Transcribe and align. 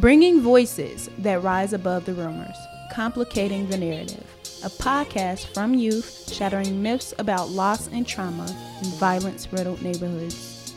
Bringing 0.00 0.40
voices 0.40 1.10
that 1.18 1.42
rise 1.42 1.74
above 1.74 2.06
the 2.06 2.14
rumors, 2.14 2.56
complicating 2.90 3.68
the 3.68 3.76
narrative. 3.76 4.24
A 4.64 4.70
podcast 4.70 5.52
from 5.52 5.74
youth 5.74 6.32
shattering 6.32 6.82
myths 6.82 7.12
about 7.18 7.50
loss 7.50 7.86
and 7.88 8.08
trauma 8.08 8.46
in 8.82 8.88
violence 8.92 9.52
riddled 9.52 9.82
neighborhoods. 9.82 10.74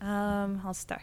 Um, 0.00 0.60
I'll 0.64 0.74
start. 0.74 1.02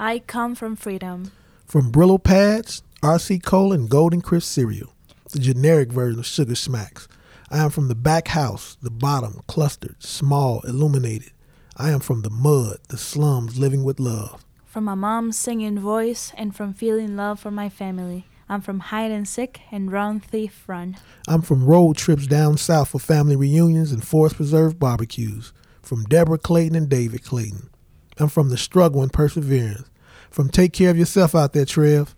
I 0.00 0.18
come 0.18 0.56
from 0.56 0.74
freedom. 0.74 1.30
From 1.66 1.92
Brillo 1.92 2.20
pads, 2.20 2.82
RC 3.04 3.42
Cola, 3.42 3.74
and 3.74 3.90
Golden 3.90 4.22
Crisp 4.22 4.48
cereal, 4.48 4.94
the 5.30 5.38
generic 5.38 5.92
version 5.92 6.20
of 6.20 6.24
Sugar 6.24 6.54
Smacks. 6.54 7.06
I 7.50 7.58
am 7.58 7.68
from 7.68 7.88
the 7.88 7.94
back 7.94 8.28
house, 8.28 8.78
the 8.80 8.90
bottom, 8.90 9.42
clustered, 9.46 10.02
small, 10.02 10.62
illuminated. 10.62 11.32
I 11.76 11.90
am 11.90 12.00
from 12.00 12.22
the 12.22 12.30
mud, 12.30 12.78
the 12.88 12.96
slums, 12.96 13.58
living 13.58 13.84
with 13.84 14.00
love. 14.00 14.42
From 14.64 14.84
my 14.84 14.94
mom's 14.94 15.36
singing 15.36 15.78
voice 15.78 16.32
and 16.38 16.56
from 16.56 16.72
feeling 16.72 17.14
love 17.14 17.38
for 17.38 17.50
my 17.50 17.68
family. 17.68 18.24
I'm 18.48 18.62
from 18.62 18.80
hide 18.80 19.10
and 19.10 19.28
seek 19.28 19.60
and 19.70 19.92
run 19.92 20.18
thief 20.18 20.64
run. 20.66 20.96
I'm 21.28 21.42
from 21.42 21.66
road 21.66 21.98
trips 21.98 22.26
down 22.26 22.56
south 22.56 22.88
for 22.88 22.98
family 22.98 23.36
reunions 23.36 23.92
and 23.92 24.02
forest 24.02 24.36
preserve 24.36 24.78
barbecues. 24.78 25.52
From 25.82 26.04
Deborah 26.04 26.38
Clayton 26.38 26.74
and 26.74 26.88
David 26.88 27.22
Clayton. 27.22 27.68
I'm 28.16 28.30
from 28.30 28.48
the 28.48 28.56
struggle 28.56 29.02
and 29.02 29.12
perseverance. 29.12 29.90
From 30.30 30.48
take 30.48 30.72
care 30.72 30.88
of 30.88 30.96
yourself 30.96 31.34
out 31.34 31.52
there, 31.52 31.66
Trev, 31.66 32.14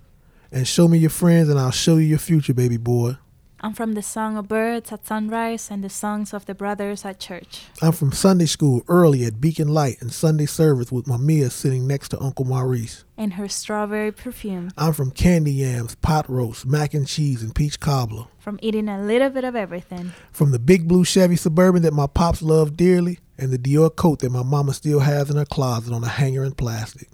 and 0.50 0.66
show 0.66 0.88
me 0.88 0.98
your 0.98 1.10
friends 1.10 1.48
and 1.48 1.58
I'll 1.58 1.70
show 1.70 1.96
you 1.96 2.06
your 2.06 2.18
future, 2.18 2.54
baby 2.54 2.76
boy. 2.76 3.16
I'm 3.58 3.72
from 3.72 3.94
the 3.94 4.02
song 4.02 4.36
of 4.36 4.48
birds 4.48 4.92
at 4.92 5.06
sunrise 5.06 5.70
and 5.70 5.82
the 5.82 5.88
songs 5.88 6.34
of 6.34 6.44
the 6.44 6.54
brothers 6.54 7.06
at 7.06 7.18
church. 7.18 7.62
I'm 7.80 7.92
from 7.92 8.12
Sunday 8.12 8.44
school 8.44 8.82
early 8.86 9.24
at 9.24 9.40
Beacon 9.40 9.68
Light 9.68 9.96
and 10.00 10.12
Sunday 10.12 10.44
service 10.44 10.92
with 10.92 11.06
my 11.06 11.16
Mia 11.16 11.48
sitting 11.48 11.86
next 11.86 12.10
to 12.10 12.20
Uncle 12.20 12.44
Maurice. 12.44 13.04
And 13.16 13.32
her 13.32 13.48
strawberry 13.48 14.12
perfume. 14.12 14.70
I'm 14.76 14.92
from 14.92 15.10
candy 15.10 15.52
yams, 15.52 15.94
pot 15.96 16.28
roast, 16.28 16.66
mac 16.66 16.92
and 16.92 17.08
cheese, 17.08 17.42
and 17.42 17.54
peach 17.54 17.80
cobbler. 17.80 18.26
From 18.38 18.58
eating 18.60 18.88
a 18.88 19.02
little 19.02 19.30
bit 19.30 19.44
of 19.44 19.56
everything. 19.56 20.12
From 20.32 20.50
the 20.50 20.58
big 20.58 20.86
blue 20.86 21.04
Chevy 21.04 21.36
Suburban 21.36 21.82
that 21.82 21.94
my 21.94 22.06
pops 22.06 22.42
loved 22.42 22.76
dearly 22.76 23.20
and 23.38 23.50
the 23.50 23.58
Dior 23.58 23.94
coat 23.94 24.20
that 24.20 24.30
my 24.30 24.42
mama 24.42 24.74
still 24.74 25.00
has 25.00 25.30
in 25.30 25.36
her 25.36 25.46
closet 25.46 25.94
on 25.94 26.04
a 26.04 26.08
hanger 26.08 26.44
in 26.44 26.52
plastic. 26.52 27.08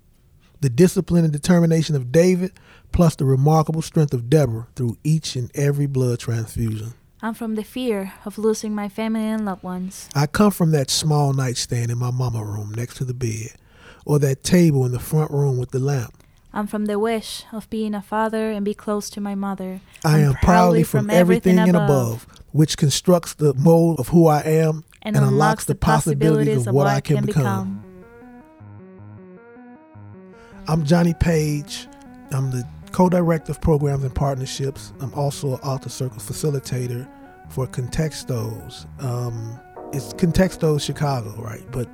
The 0.61 0.71
discipline 0.71 1.25
and 1.25 1.33
determination 1.33 1.97
of 1.97 2.13
David 2.13 2.53
plus 2.93 3.17
the 3.17 3.25
remarkable 3.25 3.83
strength 3.83 4.15
of 4.15 4.31
Deborah 4.31 4.67
through 4.77 4.97
each 5.03 5.35
and 5.37 5.51
every 5.55 5.87
blood 5.87 6.19
transfusion. 6.19 6.95
I'm 7.21 7.35
from 7.35 7.55
the 7.55 7.65
fear 7.65 8.15
of 8.25 8.37
losing 8.37 8.75
my 8.75 8.89
family 8.89 9.25
and 9.25 9.45
loved 9.45 9.63
ones. 9.63 10.09
I 10.15 10.27
come 10.27 10.51
from 10.51 10.73
that 10.73 10.91
small 10.91 11.33
nightstand 11.33 11.91
in 11.91 11.99
my 11.99 12.11
mama 12.11 12.45
room 12.45 12.73
next 12.75 12.97
to 12.97 13.05
the 13.05 13.15
bed, 13.15 13.53
or 14.05 14.19
that 14.19 14.43
table 14.43 14.85
in 14.85 14.93
the 14.93 14.99
front 14.99 15.31
room 15.31 15.57
with 15.57 15.71
the 15.71 15.79
lamp. 15.79 16.17
I'm 16.53 16.67
from 16.67 16.85
the 16.87 16.99
wish 16.99 17.45
of 17.53 17.71
being 17.71 17.95
a 17.95 18.03
father 18.03 18.51
and 18.51 18.65
be 18.65 18.75
close 18.75 19.09
to 19.11 19.21
my 19.21 19.35
mother. 19.35 19.81
I 20.05 20.19
I'm 20.19 20.31
am 20.31 20.35
proudly 20.35 20.83
from, 20.83 21.09
everything, 21.09 21.59
and 21.59 21.77
above, 21.77 22.27
which 22.51 22.77
constructs 22.77 23.35
the 23.35 23.55
mold 23.55 24.01
of 24.01 24.09
who 24.09 24.27
I 24.27 24.41
am 24.43 24.85
and, 25.01 25.17
unlocks 25.17 25.65
the 25.65 25.75
possibilities 25.75 26.67
of 26.67 26.75
what 26.75 26.87
I 26.87 27.01
can 27.01 27.25
become. 27.25 27.85
I'm 30.69 30.85
Johnny 30.85 31.15
Page. 31.15 31.89
I'm 32.33 32.51
the 32.51 32.67
co-director 32.93 33.53
of 33.53 33.61
programs 33.61 34.05
and 34.05 34.15
partnerships. 34.15 34.93
I'm 35.01 35.13
also 35.15 35.55
an 35.55 35.61
author 35.61 35.89
circle 35.89 36.19
facilitator 36.19 37.09
for 37.51 37.67
Contextos. 37.67 38.87
Um, 39.03 39.59
it's 39.93 40.13
Contextos 40.15 40.83
Chicago, 40.83 41.35
right? 41.43 41.65
But 41.71 41.89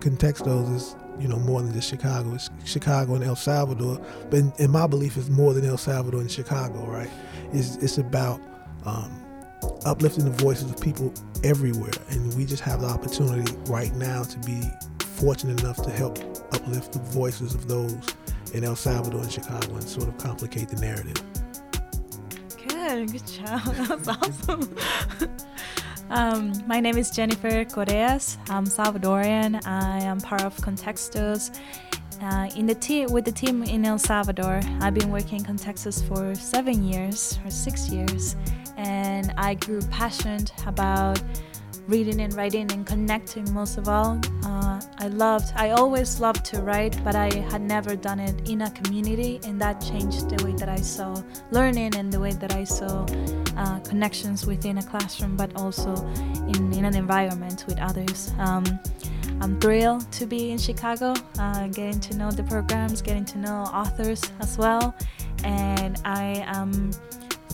Contextos 0.00 0.74
is 0.74 0.96
you 1.18 1.28
know 1.28 1.38
more 1.38 1.62
than 1.62 1.72
just 1.72 1.88
Chicago. 1.88 2.34
It's 2.34 2.50
Chicago 2.64 3.14
and 3.14 3.24
El 3.24 3.36
Salvador. 3.36 4.00
But 4.30 4.38
in, 4.38 4.52
in 4.58 4.70
my 4.70 4.86
belief, 4.86 5.16
it's 5.16 5.28
more 5.28 5.52
than 5.54 5.64
El 5.64 5.78
Salvador 5.78 6.20
and 6.20 6.30
Chicago, 6.30 6.86
right? 6.86 7.10
It's 7.52 7.76
it's 7.76 7.98
about 7.98 8.40
um, 8.84 9.24
uplifting 9.84 10.24
the 10.24 10.30
voices 10.30 10.70
of 10.70 10.80
people 10.80 11.12
everywhere, 11.44 11.92
and 12.10 12.34
we 12.34 12.44
just 12.44 12.62
have 12.62 12.80
the 12.80 12.88
opportunity 12.88 13.56
right 13.68 13.94
now 13.94 14.22
to 14.22 14.38
be 14.40 14.62
fortunate 15.18 15.60
enough 15.60 15.82
to 15.82 15.90
help 15.90 16.18
uplift 16.52 16.92
the 16.92 17.00
voices 17.00 17.52
of 17.54 17.66
those 17.66 18.14
in 18.54 18.62
El 18.62 18.76
Salvador 18.76 19.20
and 19.20 19.32
Chicago 19.32 19.74
and 19.74 19.82
sort 19.82 20.08
of 20.08 20.16
complicate 20.16 20.68
the 20.68 20.80
narrative. 20.80 21.20
Good, 22.68 23.12
good 23.12 23.26
job. 23.26 23.60
That 23.74 23.98
was 23.98 24.08
awesome. 24.08 24.76
um, 26.10 26.52
my 26.68 26.78
name 26.78 26.96
is 26.96 27.10
Jennifer 27.10 27.64
Correas. 27.64 28.38
I'm 28.48 28.64
Salvadorian. 28.64 29.66
I 29.66 30.00
am 30.02 30.20
part 30.20 30.44
of 30.44 30.56
Contextos. 30.58 31.58
Uh, 32.20 32.48
in 32.56 32.66
the 32.66 32.74
team 32.74 33.08
with 33.10 33.24
the 33.24 33.32
team 33.32 33.64
in 33.64 33.84
El 33.84 33.98
Salvador, 33.98 34.60
I've 34.80 34.94
been 34.94 35.10
working 35.10 35.38
in 35.38 35.44
Contextos 35.44 36.06
for 36.06 36.34
seven 36.36 36.84
years 36.84 37.38
or 37.44 37.50
six 37.50 37.88
years, 37.90 38.36
and 38.76 39.32
I 39.36 39.54
grew 39.54 39.80
passionate 39.82 40.52
about 40.66 41.20
reading 41.88 42.20
and 42.20 42.34
writing 42.34 42.70
and 42.70 42.86
connecting 42.86 43.50
most 43.54 43.78
of 43.78 43.88
all. 43.88 44.20
Uh, 44.44 44.78
I 44.98 45.08
loved, 45.08 45.52
I 45.56 45.70
always 45.70 46.20
loved 46.20 46.44
to 46.46 46.60
write, 46.60 47.02
but 47.02 47.14
I 47.14 47.34
had 47.50 47.62
never 47.62 47.96
done 47.96 48.20
it 48.20 48.48
in 48.48 48.60
a 48.62 48.70
community, 48.70 49.40
and 49.44 49.58
that 49.62 49.80
changed 49.80 50.28
the 50.28 50.44
way 50.44 50.52
that 50.56 50.68
I 50.68 50.76
saw 50.76 51.16
learning 51.50 51.96
and 51.96 52.12
the 52.12 52.20
way 52.20 52.32
that 52.32 52.54
I 52.54 52.64
saw 52.64 53.06
uh, 53.56 53.80
connections 53.80 54.46
within 54.46 54.76
a 54.78 54.82
classroom, 54.82 55.34
but 55.34 55.50
also 55.56 55.94
in, 56.46 56.72
in 56.74 56.84
an 56.84 56.94
environment 56.94 57.64
with 57.66 57.80
others. 57.80 58.32
Um, 58.38 58.64
I'm 59.40 59.58
thrilled 59.58 60.12
to 60.12 60.26
be 60.26 60.50
in 60.50 60.58
Chicago, 60.58 61.14
uh, 61.38 61.68
getting 61.68 62.00
to 62.00 62.16
know 62.18 62.30
the 62.30 62.42
programs, 62.42 63.00
getting 63.00 63.24
to 63.26 63.38
know 63.38 63.62
authors 63.72 64.22
as 64.40 64.58
well, 64.58 64.94
and 65.42 65.98
I 66.04 66.44
am 66.46 66.92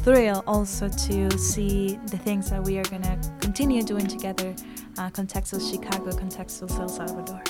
thrilled 0.05 0.44
also 0.47 0.89
to 0.89 1.39
see 1.39 1.99
the 2.06 2.19
things 2.19 2.50
that 2.50 2.62
we 2.62 2.78
are 2.78 2.84
going 2.84 3.03
to 3.03 3.34
continue 3.55 3.85
doing 3.85 4.05
together 4.05 4.53
uh, 4.99 5.09
Contextos 5.11 5.71
Chicago, 5.71 6.11
Contextos 6.11 6.77
El 6.77 6.89
Salvador. 6.89 7.41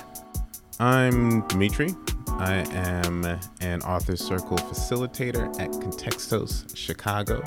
I'm 0.78 1.40
Dimitri. 1.48 1.94
I 2.28 2.56
am 2.74 3.24
an 3.62 3.80
Author 3.80 4.14
Circle 4.14 4.58
facilitator 4.58 5.58
at 5.58 5.70
Contextos 5.70 6.76
Chicago. 6.76 7.42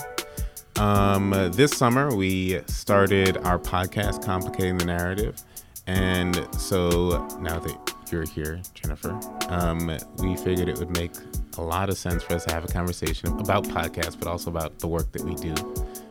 Um, 0.77 1.51
this 1.53 1.77
summer, 1.77 2.15
we 2.15 2.59
started 2.65 3.37
our 3.45 3.59
podcast, 3.59 4.25
Complicating 4.25 4.79
the 4.79 4.85
Narrative. 4.85 5.39
And 5.85 6.47
so 6.59 7.27
now 7.39 7.59
that 7.59 7.93
you're 8.11 8.25
here, 8.25 8.59
Jennifer, 8.73 9.19
um, 9.49 9.95
we 10.17 10.35
figured 10.35 10.67
it 10.67 10.79
would 10.79 10.97
make 10.97 11.13
a 11.57 11.61
lot 11.61 11.89
of 11.89 11.97
sense 11.97 12.23
for 12.23 12.33
us 12.33 12.45
to 12.45 12.53
have 12.53 12.63
a 12.63 12.67
conversation 12.67 13.29
about 13.39 13.63
podcasts, 13.65 14.17
but 14.17 14.27
also 14.27 14.49
about 14.49 14.79
the 14.79 14.87
work 14.87 15.11
that 15.11 15.23
we 15.23 15.35
do. 15.35 15.55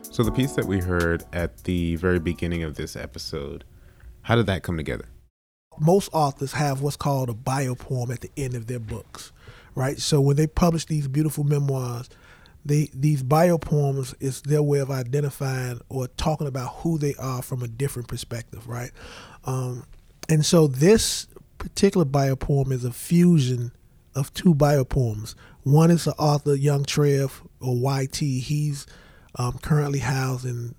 So, 0.01 0.23
the 0.23 0.31
piece 0.31 0.53
that 0.53 0.65
we 0.65 0.79
heard 0.79 1.23
at 1.33 1.63
the 1.63 1.95
very 1.95 2.19
beginning 2.19 2.63
of 2.63 2.75
this 2.75 2.95
episode, 2.95 3.63
how 4.21 4.35
did 4.35 4.45
that 4.47 4.63
come 4.63 4.77
together? 4.77 5.05
Most 5.79 6.09
authors 6.11 6.53
have 6.53 6.81
what's 6.81 6.95
called 6.95 7.29
a 7.29 7.33
bio 7.33 7.75
poem 7.75 8.11
at 8.11 8.21
the 8.21 8.31
end 8.35 8.55
of 8.55 8.67
their 8.67 8.79
books, 8.79 9.31
right? 9.75 9.99
So, 9.99 10.19
when 10.21 10.35
they 10.35 10.47
publish 10.47 10.85
these 10.85 11.07
beautiful 11.07 11.43
memoirs, 11.43 12.09
they 12.65 12.89
these 12.93 13.23
bio 13.23 13.57
poems 13.57 14.13
is 14.19 14.41
their 14.41 14.61
way 14.61 14.79
of 14.79 14.91
identifying 14.91 15.79
or 15.89 16.07
talking 16.07 16.47
about 16.47 16.75
who 16.77 16.97
they 16.97 17.15
are 17.15 17.41
from 17.41 17.63
a 17.63 17.67
different 17.67 18.07
perspective, 18.07 18.67
right? 18.67 18.91
Um, 19.45 19.85
and 20.29 20.45
so 20.45 20.67
this 20.67 21.27
particular 21.57 22.05
bio 22.05 22.35
poem 22.35 22.71
is 22.71 22.83
a 22.83 22.91
fusion 22.91 23.71
of 24.17 24.33
two 24.33 24.55
bio 24.55 24.83
poems. 24.83 25.35
One 25.63 25.91
is 25.91 26.05
the 26.05 26.13
author 26.13 26.55
Young 26.55 26.83
Trev 26.83 27.43
or 27.61 27.75
YT. 27.75 28.17
He's 28.17 28.87
um, 29.35 29.59
currently 29.59 29.99
housed 29.99 30.45
in 30.45 30.75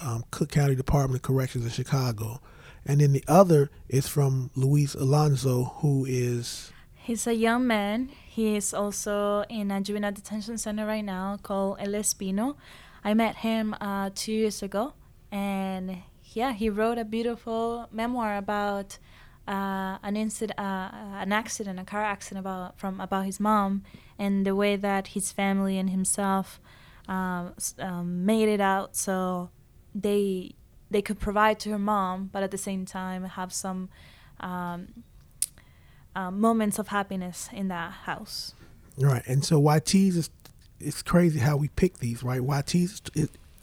um, 0.00 0.24
Cook 0.30 0.50
County 0.50 0.74
Department 0.74 1.18
of 1.18 1.22
Corrections 1.22 1.64
in 1.64 1.70
Chicago, 1.70 2.40
and 2.86 3.00
then 3.00 3.12
the 3.12 3.24
other 3.28 3.70
is 3.88 4.08
from 4.08 4.50
Luis 4.54 4.94
Alonso, 4.94 5.64
who 5.80 6.04
is 6.06 6.72
He's 6.94 7.26
a 7.26 7.34
young 7.34 7.66
man. 7.66 8.08
He 8.26 8.56
is 8.56 8.72
also 8.72 9.44
in 9.50 9.70
a 9.70 9.82
juvenile 9.82 10.12
detention 10.12 10.56
center 10.56 10.86
right 10.86 11.04
now 11.04 11.36
called 11.42 11.76
El 11.78 11.92
Espino. 11.92 12.56
I 13.04 13.12
met 13.12 13.36
him 13.36 13.76
uh, 13.78 14.08
two 14.14 14.32
years 14.32 14.62
ago, 14.62 14.94
and 15.30 15.98
yeah, 16.32 16.52
he 16.52 16.70
wrote 16.70 16.96
a 16.96 17.04
beautiful 17.04 17.88
memoir 17.92 18.38
about 18.38 18.98
uh, 19.46 19.98
an 20.02 20.16
incident, 20.16 20.58
uh, 20.58 20.90
an 20.92 21.32
accident, 21.32 21.78
a 21.78 21.84
car 21.84 22.02
accident 22.02 22.46
about 22.46 22.78
from 22.78 23.00
about 23.00 23.26
his 23.26 23.38
mom, 23.38 23.82
and 24.18 24.46
the 24.46 24.54
way 24.54 24.76
that 24.76 25.08
his 25.08 25.32
family 25.32 25.78
and 25.78 25.90
himself 25.90 26.60
um, 27.08 27.54
um, 27.78 28.24
made 28.24 28.48
it 28.48 28.60
out 28.60 28.96
so 28.96 29.50
they 29.94 30.54
they 30.90 31.02
could 31.02 31.18
provide 31.18 31.58
to 31.60 31.70
her 31.70 31.78
mom, 31.78 32.30
but 32.32 32.42
at 32.42 32.50
the 32.50 32.58
same 32.58 32.86
time 32.86 33.24
have 33.24 33.52
some 33.52 33.88
um, 34.40 35.04
uh, 36.14 36.30
moments 36.30 36.78
of 36.78 36.88
happiness 36.88 37.48
in 37.52 37.68
that 37.68 37.92
house. 37.92 38.54
Right, 38.96 39.22
and 39.26 39.44
so 39.44 39.60
YT's 39.60 40.16
is 40.16 40.30
it's 40.80 41.02
crazy 41.02 41.38
how 41.38 41.56
we 41.56 41.68
pick 41.68 41.98
these, 41.98 42.22
right? 42.22 42.40
YT's 42.40 43.02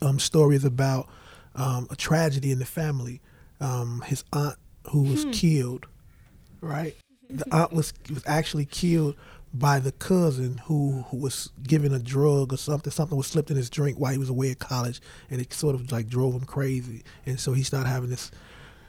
um, 0.01 0.19
story 0.19 0.55
is 0.55 0.65
about 0.65 1.07
um, 1.55 1.87
a 1.89 1.95
tragedy 1.95 2.51
in 2.51 2.59
the 2.59 2.65
family. 2.65 3.21
Um, 3.59 4.03
his 4.07 4.23
aunt 4.33 4.57
who 4.89 5.03
was 5.03 5.23
hmm. 5.23 5.31
killed, 5.31 5.87
right? 6.61 6.95
The 7.29 7.45
aunt 7.55 7.73
was 7.73 7.93
was 8.09 8.23
actually 8.25 8.65
killed 8.65 9.15
by 9.53 9.79
the 9.79 9.91
cousin 9.91 10.59
who, 10.65 11.03
who 11.09 11.17
was 11.17 11.51
given 11.63 11.93
a 11.93 11.99
drug 11.99 12.53
or 12.53 12.57
something. 12.57 12.91
Something 12.91 13.17
was 13.17 13.27
slipped 13.27 13.51
in 13.51 13.57
his 13.57 13.69
drink 13.69 13.99
while 13.99 14.11
he 14.11 14.17
was 14.17 14.29
away 14.29 14.51
at 14.51 14.59
college, 14.59 15.01
and 15.29 15.41
it 15.41 15.51
sort 15.53 15.75
of 15.75 15.91
like 15.91 16.07
drove 16.07 16.33
him 16.33 16.45
crazy. 16.45 17.03
And 17.25 17.39
so 17.39 17.53
he 17.53 17.63
started 17.63 17.89
having 17.89 18.09
this 18.09 18.31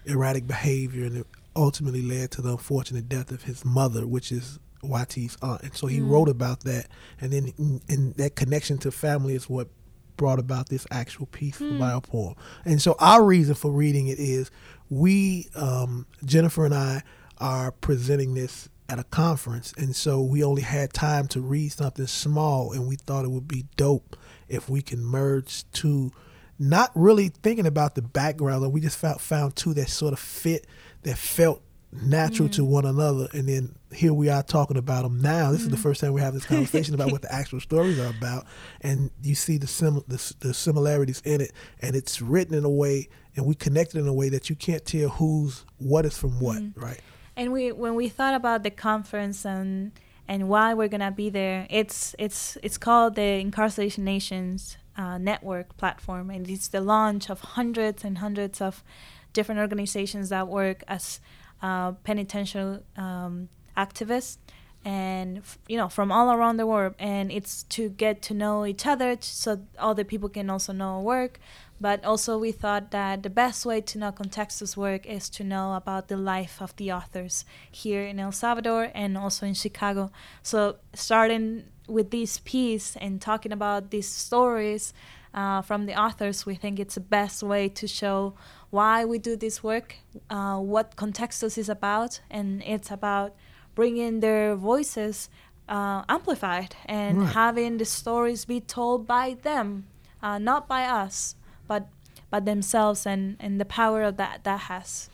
erratic 0.05 0.47
behavior, 0.47 1.05
and 1.05 1.19
it 1.19 1.27
ultimately 1.57 2.03
led 2.03 2.31
to 2.33 2.43
the 2.43 2.51
unfortunate 2.51 3.09
death 3.09 3.31
of 3.31 3.43
his 3.43 3.65
mother, 3.65 4.07
which 4.07 4.31
is 4.31 4.59
YT's 4.83 5.37
aunt. 5.43 5.63
And 5.63 5.75
so 5.75 5.87
he 5.87 5.99
mm. 5.99 6.09
wrote 6.09 6.29
about 6.29 6.61
that, 6.61 6.87
and 7.21 7.33
then 7.33 7.53
in, 7.89 8.13
that 8.17 8.37
connection 8.37 8.79
to 8.79 8.91
family 8.93 9.35
is 9.35 9.49
what 9.49 9.69
brought 10.17 10.39
about 10.39 10.69
this 10.69 10.87
actual 10.91 11.27
piece 11.27 11.59
mm. 11.59 11.73
for 11.73 11.79
bio 11.79 12.01
poem. 12.01 12.35
And 12.65 12.81
so 12.81 12.97
our 12.99 13.25
reason 13.25 13.55
for 13.55 13.71
reading 13.71 14.09
it 14.09 14.19
is 14.19 14.51
we, 14.91 15.49
um, 15.55 16.07
Jennifer 16.25 16.65
and 16.65 16.75
I, 16.75 17.03
are 17.39 17.73
presenting 17.73 18.35
this 18.35 18.69
at 18.89 18.99
a 18.99 19.05
conference, 19.05 19.73
and 19.79 19.97
so 19.97 20.21
we 20.21 20.45
only 20.45 20.63
had 20.63 20.93
time 20.93 21.27
to 21.29 21.41
read 21.41 21.73
something 21.73 22.07
small, 22.07 22.73
and 22.73 22.87
we 22.87 22.97
thought 22.97 23.25
it 23.25 23.31
would 23.31 23.49
be 23.49 23.65
dope 23.77 24.17
if 24.49 24.69
we 24.69 24.83
can 24.83 25.03
merge 25.03 25.65
two. 25.73 26.13
Not 26.59 26.91
really 26.95 27.31
thinking 27.31 27.67
about 27.67 27.95
the 27.95 28.03
background, 28.03 28.71
we 28.71 28.81
just 28.81 28.99
found 28.99 29.21
found 29.21 29.57
two 29.57 29.73
that 29.75 29.89
sort 29.89 30.13
of 30.13 30.19
fit, 30.19 30.67
that 31.05 31.17
felt 31.17 31.63
natural 31.91 32.49
mm-hmm. 32.49 32.57
to 32.57 32.65
one 32.65 32.85
another, 32.85 33.29
and 33.33 33.49
then 33.49 33.75
here 33.95 34.13
we 34.13 34.29
are 34.29 34.43
talking 34.43 34.77
about 34.77 35.03
them 35.03 35.21
now. 35.21 35.51
This 35.51 35.61
mm-hmm. 35.61 35.67
is 35.67 35.69
the 35.71 35.77
mm-hmm. 35.77 35.83
first 35.83 36.01
time 36.01 36.13
we 36.13 36.21
have 36.21 36.35
this 36.35 36.45
conversation 36.45 36.95
about 36.95 37.13
what 37.13 37.23
the 37.23 37.33
actual 37.35 37.61
stories 37.61 37.99
are 37.99 38.11
about, 38.11 38.47
and 38.81 39.11
you 39.23 39.35
see 39.35 39.59
the 39.59 39.67
sim 39.67 40.03
the, 40.09 40.35
the 40.41 40.55
similarities 40.55 41.23
in 41.25 41.41
it, 41.41 41.53
and 41.81 41.97
it's 41.97 42.21
written 42.21 42.55
in 42.55 42.65
a 42.65 42.71
way, 42.71 43.09
and 43.37 43.47
we 43.47 43.55
connected 43.55 43.99
in 43.99 44.09
a 44.09 44.13
way 44.13 44.29
that 44.29 44.51
you 44.51 44.57
can't 44.57 44.85
tell 44.85 45.09
who's 45.11 45.65
what 45.79 46.05
is 46.05 46.17
from 46.17 46.41
what, 46.41 46.59
mm-hmm. 46.59 46.81
right? 46.81 47.01
And 47.37 47.53
we 47.53 47.73
when 47.73 47.95
we 47.95 48.09
thought 48.09 48.35
about 48.35 48.63
the 48.63 48.71
conference 48.71 49.45
and 49.45 49.93
and 50.29 50.49
why 50.49 50.75
we're 50.75 50.89
gonna 50.89 51.11
be 51.11 51.31
there, 51.31 51.67
it's 51.71 52.15
it's 52.19 52.57
it's 52.63 52.79
called 52.79 53.15
the 53.15 53.41
Incarceration 53.41 54.05
Nations 54.05 54.77
uh, 54.97 55.19
Network 55.19 55.77
platform, 55.77 56.31
and 56.31 56.49
it's 56.49 56.69
the 56.69 56.81
launch 56.81 57.31
of 57.31 57.41
hundreds 57.41 58.05
and 58.05 58.19
hundreds 58.19 58.61
of 58.61 58.85
different 59.33 59.61
organizations 59.61 60.29
that 60.29 60.49
work 60.49 60.85
as 60.89 61.21
uh, 61.63 61.93
penitentiary 62.05 62.81
um, 62.97 63.49
activists 63.77 64.39
and 64.85 65.43
you 65.69 65.77
know 65.77 65.89
from 65.89 66.11
all 66.11 66.33
around 66.33 66.57
the 66.57 66.67
world. 66.67 66.95
And 66.99 67.31
it's 67.31 67.63
to 67.65 67.89
get 67.89 68.23
to 68.23 68.35
know 68.35 68.67
each 68.67 68.87
other 68.87 69.17
so 69.21 69.61
other 69.79 70.05
people 70.05 70.29
can 70.29 70.51
also 70.51 70.73
know 70.73 70.97
our 70.97 71.01
work. 71.01 71.39
But 71.83 72.05
also, 72.05 72.39
we 72.39 72.53
thought 72.53 72.93
that 72.93 73.25
the 73.25 73.31
best 73.31 73.67
way 73.67 73.81
to 73.81 73.99
know 73.99 74.13
Contextos' 74.13 74.77
work 74.77 75.05
is 75.05 75.29
to 75.31 75.43
know 75.43 75.75
about 75.75 76.07
the 76.07 76.17
life 76.17 76.63
of 76.63 76.77
the 76.77 76.93
authors 76.93 77.45
here 77.73 78.05
in 78.05 78.21
El 78.21 78.31
Salvador 78.31 78.93
and 78.95 79.19
also 79.19 79.47
in 79.47 79.55
Chicago. 79.55 80.13
So, 80.45 80.77
starting 80.95 81.65
with 81.89 82.13
this 82.13 82.39
piece 82.39 82.95
and 82.95 83.21
talking 83.21 83.51
about 83.51 83.91
these 83.91 84.09
stories 84.09 84.95
uh, 85.35 85.63
from 85.63 85.87
the 85.87 86.01
authors, 86.01 86.47
we 86.47 86.55
think 86.55 86.79
it's 86.79 86.95
the 86.95 87.01
best 87.01 87.43
way 87.43 87.69
to 87.71 87.89
show 87.89 88.35
why 88.71 89.05
we 89.05 89.19
do 89.19 89.35
this 89.35 89.65
work, 89.65 89.97
uh, 90.31 90.59
what 90.59 90.95
Contextos 90.95 91.59
is 91.59 91.69
about, 91.69 92.21
and 92.31 92.63
it's 92.63 92.93
about 92.93 93.35
bringing 93.75 94.21
their 94.21 94.55
voices 94.55 95.29
uh, 95.69 96.03
amplified 96.09 96.77
and 96.87 97.19
right. 97.19 97.33
having 97.33 97.79
the 97.79 97.85
stories 97.85 98.45
be 98.45 98.61
told 98.61 99.07
by 99.07 99.37
them, 99.43 99.87
uh, 100.23 100.39
not 100.39 100.69
by 100.69 100.85
us 100.85 101.37
but 101.67 101.89
but 102.31 102.45
themselves 102.45 103.07
and 103.07 103.37
and 103.41 103.61
the 103.61 103.65
power 103.65 104.03
of 104.03 104.17
that 104.17 104.45
that 104.45 104.61
has. 104.61 105.09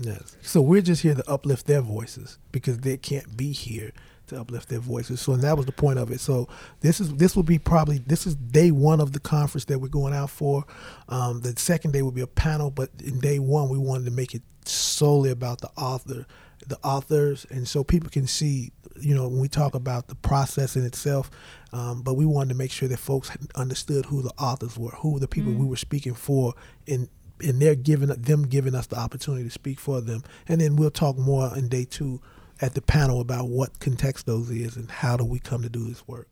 Yes. 0.00 0.36
So 0.40 0.62
we're 0.62 0.82
just 0.82 1.02
here 1.02 1.14
to 1.14 1.30
uplift 1.30 1.66
their 1.66 1.80
voices 1.80 2.38
because 2.52 2.78
they 2.78 2.96
can't 2.96 3.36
be 3.36 3.52
here 3.52 3.92
to 4.28 4.40
uplift 4.40 4.68
their 4.68 4.78
voices. 4.78 5.20
So 5.20 5.32
and 5.32 5.42
that 5.42 5.56
was 5.56 5.66
the 5.66 5.72
point 5.72 5.98
of 5.98 6.10
it. 6.10 6.20
So 6.20 6.48
this 6.80 7.00
is 7.00 7.14
this 7.16 7.34
will 7.34 7.42
be 7.42 7.58
probably 7.58 7.98
this 7.98 8.26
is 8.26 8.34
day 8.36 8.70
one 8.70 9.00
of 9.00 9.12
the 9.12 9.20
conference 9.20 9.64
that 9.66 9.78
we're 9.80 9.88
going 9.88 10.14
out 10.14 10.30
for. 10.30 10.64
Um, 11.08 11.40
the 11.40 11.58
second 11.58 11.92
day 11.92 12.02
will 12.02 12.12
be 12.12 12.20
a 12.20 12.26
panel, 12.26 12.70
but 12.70 12.90
in 13.04 13.18
day 13.20 13.38
one 13.38 13.68
we 13.68 13.78
wanted 13.78 14.04
to 14.04 14.12
make 14.12 14.34
it 14.34 14.42
solely 14.64 15.30
about 15.30 15.60
the 15.60 15.70
author, 15.76 16.26
the 16.66 16.78
authors, 16.84 17.46
and 17.50 17.66
so 17.66 17.84
people 17.84 18.10
can 18.10 18.26
see. 18.26 18.72
You 19.00 19.14
know, 19.14 19.28
when 19.28 19.40
we 19.40 19.48
talk 19.48 19.74
about 19.74 20.08
the 20.08 20.14
process 20.14 20.76
in 20.76 20.84
itself, 20.84 21.30
um, 21.72 22.02
but 22.02 22.14
we 22.14 22.26
wanted 22.26 22.50
to 22.50 22.54
make 22.54 22.70
sure 22.70 22.88
that 22.88 22.98
folks 22.98 23.30
understood 23.54 24.04
who 24.06 24.20
the 24.20 24.32
authors 24.38 24.76
were, 24.76 24.90
who 24.90 25.18
the 25.18 25.28
people 25.28 25.52
mm-hmm. 25.52 25.62
we 25.62 25.68
were 25.68 25.76
speaking 25.76 26.12
for, 26.12 26.52
and 26.86 27.08
and 27.42 27.62
they're 27.62 27.74
giving 27.74 28.08
them 28.08 28.42
giving 28.42 28.74
us 28.74 28.86
the 28.86 28.98
opportunity 28.98 29.44
to 29.44 29.50
speak 29.50 29.80
for 29.80 30.00
them. 30.00 30.22
And 30.48 30.60
then 30.60 30.76
we'll 30.76 30.90
talk 30.90 31.16
more 31.16 31.56
in 31.56 31.68
day 31.68 31.84
two 31.84 32.20
at 32.60 32.74
the 32.74 32.82
panel 32.82 33.20
about 33.20 33.48
what 33.48 33.78
Contextos 33.78 34.50
is 34.50 34.76
and 34.76 34.90
how 34.90 35.16
do 35.16 35.24
we 35.24 35.38
come 35.38 35.62
to 35.62 35.68
do 35.68 35.84
this 35.88 36.06
work. 36.06 36.28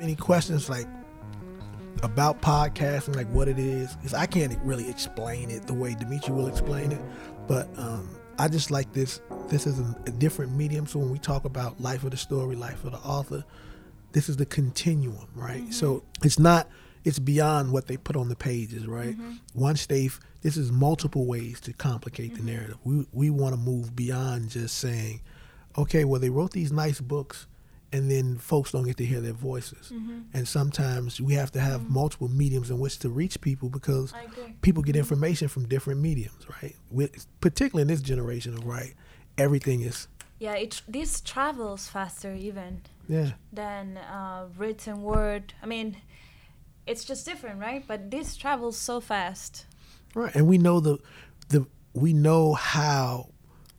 Any 0.00 0.16
questions 0.16 0.68
like 0.68 0.86
about 2.02 2.42
podcasting, 2.42 3.16
like 3.16 3.28
what 3.28 3.48
it 3.48 3.58
is? 3.58 3.94
Because 3.96 4.14
I 4.14 4.26
can't 4.26 4.58
really 4.62 4.88
explain 4.88 5.50
it 5.50 5.66
the 5.66 5.74
way 5.74 5.94
Dimitri 5.94 6.34
will 6.34 6.48
explain 6.48 6.92
it, 6.92 7.00
but 7.46 7.68
um, 7.78 8.08
I 8.38 8.48
just 8.48 8.70
like 8.70 8.92
this. 8.92 9.20
This 9.48 9.66
is 9.66 9.78
a, 9.78 9.96
a, 10.06 10.10
different 10.10 10.52
medium. 10.52 10.86
So 10.86 10.98
when 10.98 11.10
we 11.10 11.18
talk 11.18 11.44
about 11.44 11.80
life 11.80 12.04
of 12.04 12.10
the 12.10 12.16
story, 12.16 12.56
life 12.56 12.84
of 12.84 12.92
the 12.92 12.98
author, 12.98 13.44
this 14.12 14.28
is 14.28 14.36
the 14.36 14.46
continuum, 14.46 15.28
right? 15.34 15.62
Mm-hmm. 15.62 15.72
So 15.72 16.02
it's 16.22 16.38
not. 16.38 16.68
It's 17.04 17.18
beyond 17.18 17.72
what 17.72 17.88
they 17.88 17.96
put 17.96 18.14
on 18.14 18.28
the 18.28 18.36
pages, 18.36 18.86
right? 18.86 19.16
Mm-hmm. 19.16 19.32
Once 19.54 19.86
they've, 19.86 20.18
this 20.42 20.56
is 20.56 20.70
multiple 20.70 21.26
ways 21.26 21.60
to 21.62 21.72
complicate 21.72 22.34
mm-hmm. 22.34 22.46
the 22.46 22.52
narrative. 22.52 22.78
We 22.84 23.06
we 23.12 23.30
want 23.30 23.54
to 23.54 23.60
move 23.60 23.94
beyond 23.94 24.50
just 24.50 24.78
saying, 24.78 25.20
okay, 25.76 26.04
well 26.04 26.20
they 26.20 26.30
wrote 26.30 26.52
these 26.52 26.72
nice 26.72 27.00
books 27.00 27.46
and 27.92 28.10
then 28.10 28.38
folks 28.38 28.72
don't 28.72 28.84
get 28.84 28.96
to 28.96 29.04
hear 29.04 29.20
their 29.20 29.34
voices. 29.34 29.92
Mm-hmm. 29.92 30.20
And 30.32 30.48
sometimes 30.48 31.20
we 31.20 31.34
have 31.34 31.52
to 31.52 31.60
have 31.60 31.82
mm-hmm. 31.82 31.94
multiple 31.94 32.28
mediums 32.28 32.70
in 32.70 32.78
which 32.78 32.98
to 33.00 33.10
reach 33.10 33.40
people 33.40 33.68
because 33.68 34.14
people 34.62 34.82
get 34.82 34.96
information 34.96 35.48
from 35.48 35.68
different 35.68 36.00
mediums, 36.00 36.46
right? 36.62 36.74
With, 36.90 37.26
particularly 37.40 37.82
in 37.82 37.88
this 37.88 38.00
generation 38.00 38.54
of 38.54 38.64
right, 38.64 38.94
everything 39.36 39.82
is. 39.82 40.08
Yeah, 40.38 40.54
it 40.54 40.82
this 40.88 41.20
travels 41.20 41.88
faster 41.88 42.34
even. 42.34 42.82
Yeah. 43.08 43.32
Than 43.52 43.98
uh, 43.98 44.46
written 44.56 45.02
word. 45.02 45.54
I 45.62 45.66
mean, 45.66 45.96
it's 46.86 47.04
just 47.04 47.26
different, 47.26 47.60
right? 47.60 47.84
But 47.86 48.10
this 48.10 48.36
travels 48.36 48.76
so 48.76 49.00
fast. 49.00 49.66
Right, 50.14 50.34
and 50.34 50.46
we 50.46 50.58
know 50.58 50.80
the 50.80 50.98
the 51.48 51.66
we 51.94 52.12
know 52.12 52.54
how 52.54 53.28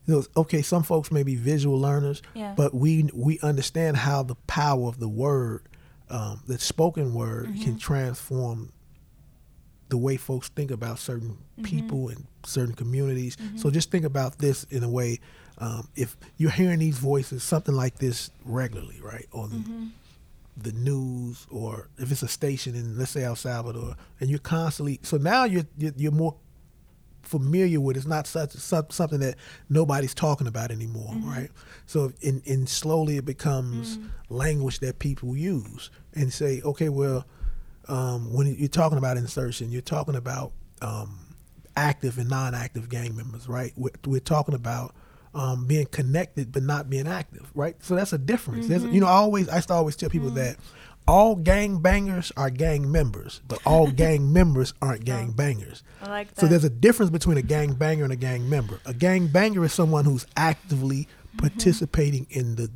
you 0.06 0.16
know, 0.16 0.24
okay, 0.36 0.62
some 0.62 0.84
folks 0.84 1.12
may 1.12 1.24
be 1.24 1.36
visual 1.36 1.80
learners, 1.80 2.22
yeah. 2.34 2.54
but 2.56 2.74
we 2.74 3.10
we 3.14 3.40
understand 3.40 3.98
how 3.98 4.24
the 4.24 4.36
power 4.48 4.88
of 4.88 5.00
the 5.00 5.08
word, 5.08 5.64
um, 6.10 6.42
the 6.48 6.60
spoken 6.60 7.14
word, 7.14 7.48
mm-hmm. 7.48 7.64
can 7.64 7.78
transform 7.78 8.74
the 9.90 9.98
way 9.98 10.18
folks 10.18 10.50
think 10.50 10.72
about 10.72 11.00
certain 11.00 11.38
mm-hmm. 11.38 11.64
people 11.64 12.10
and 12.10 12.26
certain 12.44 12.74
communities. 12.74 13.36
Mm-hmm. 13.38 13.58
So 13.58 13.70
just 13.70 13.92
think 13.92 14.06
about 14.06 14.40
this 14.40 14.64
in 14.66 14.84
a 14.84 14.90
way. 14.90 15.20
Um, 15.60 15.88
if 15.96 16.18
you're 16.38 16.52
hearing 16.52 16.80
these 16.80 16.98
voices, 16.98 17.44
something 17.44 17.76
like 17.76 18.00
this 18.00 18.32
regularly, 18.44 19.00
right, 19.02 19.28
on 19.32 19.50
mm-hmm. 19.50 19.86
the 20.58 20.72
news, 20.74 21.48
or 21.50 21.90
if 21.98 22.12
it's 22.12 22.24
a 22.24 22.28
station 22.28 22.76
in, 22.76 22.98
let's 22.98 23.12
say 23.12 23.24
El 23.24 23.36
Salvador, 23.36 23.96
and 24.20 24.30
you're 24.30 24.40
constantly 24.40 25.00
so 25.04 25.18
now 25.18 25.46
you're 25.46 25.68
you're, 25.78 25.94
you're 25.96 26.12
more 26.12 26.36
familiar 27.24 27.80
with. 27.80 27.98
It's 27.98 28.06
not 28.06 28.28
such 28.28 28.52
something 28.52 29.20
that 29.20 29.36
nobody's 29.70 30.14
talking 30.14 30.48
about 30.48 30.72
anymore, 30.72 31.14
mm-hmm. 31.14 31.30
right? 31.30 31.50
So, 31.86 32.14
in, 32.22 32.42
in 32.46 32.68
slowly 32.68 33.18
it 33.18 33.26
becomes 33.26 33.98
mm-hmm. 33.98 34.08
language 34.30 34.80
that 34.80 35.00
people 35.00 35.36
use 35.36 35.90
and 36.14 36.32
say, 36.32 36.62
okay, 36.64 36.90
well, 36.90 37.26
um, 37.88 38.34
when 38.34 38.54
you're 38.56 38.68
talking 38.68 38.98
about 38.98 39.18
insertion, 39.18 39.72
you're 39.72 39.82
talking 39.82 40.16
about 40.16 40.54
um, 40.82 41.36
active 41.76 42.18
and 42.18 42.30
non-active 42.30 42.90
gang 42.90 43.16
members, 43.16 43.48
right? 43.48 43.74
We're, 43.76 43.92
we're 44.06 44.20
talking 44.20 44.56
about 44.56 44.96
um, 45.34 45.66
being 45.66 45.88
connected 45.88 46.52
but 46.52 46.64
not 46.64 46.90
being 46.90 47.08
active, 47.08 47.50
right? 47.56 47.76
So 47.84 47.96
that's 47.96 48.14
a 48.14 48.18
difference. 48.18 48.68
Mm-hmm. 48.68 48.94
You 48.94 49.02
know, 49.02 49.08
I 49.08 49.14
always 49.14 49.50
I 49.50 49.56
used 49.56 49.70
to 49.70 49.74
always 49.74 49.96
tell 49.96 50.10
people 50.10 50.28
mm-hmm. 50.28 50.38
that 50.38 50.58
all 51.08 51.36
gang 51.36 51.80
bangers 51.80 52.32
are 52.38 52.50
gang 52.50 52.92
members, 52.92 53.42
but 53.48 53.60
all 53.66 53.88
gang 54.04 54.32
members 54.32 54.74
aren't 54.82 55.06
gang 55.06 55.32
bangers. 55.32 55.84
I 56.02 56.10
like 56.10 56.34
that. 56.34 56.42
So 56.42 56.48
there's 56.48 56.64
a 56.64 56.70
difference 56.70 57.12
between 57.12 57.38
a 57.38 57.42
gang 57.42 57.74
banger 57.74 58.04
and 58.04 58.14
a 58.14 58.18
gang 58.18 58.50
member. 58.50 58.80
A 58.86 58.94
gang 58.94 59.28
banger 59.28 59.66
is 59.66 59.74
someone 59.74 60.06
who's 60.06 60.26
actively 60.38 61.08
mm-hmm. 61.08 61.38
participating 61.38 62.28
in 62.30 62.56
the 62.56 62.72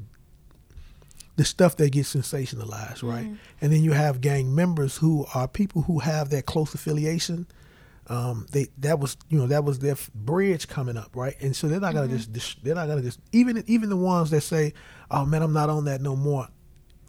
the 1.36 1.46
stuff 1.46 1.78
that 1.78 1.92
gets 1.92 2.16
sensationalized, 2.16 3.04
right? 3.04 3.26
Mm-hmm. 3.26 3.36
And 3.62 3.72
then 3.72 3.84
you 3.84 3.92
have 3.92 4.22
gang 4.22 4.56
members 4.56 4.98
who 4.98 5.28
are 5.36 5.48
people 5.48 5.84
who 5.84 6.00
have 6.00 6.32
that 6.32 6.48
close 6.48 6.74
affiliation 6.74 7.46
Um, 8.10 8.48
they 8.52 8.68
that 8.78 9.00
was 9.00 9.18
you 9.30 9.38
know 9.38 9.48
that 9.48 9.66
was 9.66 9.80
their 9.80 9.92
f- 9.92 10.10
bridge 10.16 10.68
coming 10.68 10.96
up, 10.96 11.16
right? 11.16 11.36
And 11.42 11.56
so 11.56 11.68
they're 11.68 11.80
not 11.80 11.94
gonna 11.94 12.08
just 12.08 12.64
they're 12.64 12.76
not 12.76 12.88
gonna 12.88 13.02
just 13.02 13.20
even 13.34 13.64
even 13.68 13.90
the 13.90 13.98
ones 13.98 14.30
that 14.30 14.42
say, 14.42 14.74
"Oh 15.12 15.26
man, 15.26 15.42
I'm 15.42 15.52
not 15.52 15.70
on 15.70 15.86
that 15.86 16.02
no 16.02 16.16
more." 16.16 16.48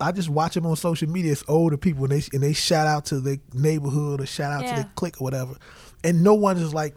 I 0.00 0.12
just 0.12 0.28
watch 0.28 0.54
them 0.54 0.66
on 0.66 0.76
social 0.76 1.08
media. 1.08 1.32
It's 1.32 1.44
older 1.48 1.76
people 1.76 2.04
and 2.04 2.12
they 2.12 2.22
and 2.32 2.42
they 2.42 2.52
shout 2.52 2.86
out 2.86 3.04
to 3.06 3.20
the 3.20 3.40
neighborhood 3.52 4.20
or 4.20 4.26
shout 4.26 4.52
out 4.52 4.60
to 4.60 4.66
Yeah. 4.66 4.82
the 4.82 4.88
clique 4.94 5.20
or 5.20 5.24
whatever, 5.24 5.54
and 6.04 6.22
no 6.22 6.34
one 6.34 6.56
is 6.56 6.72
like, 6.72 6.94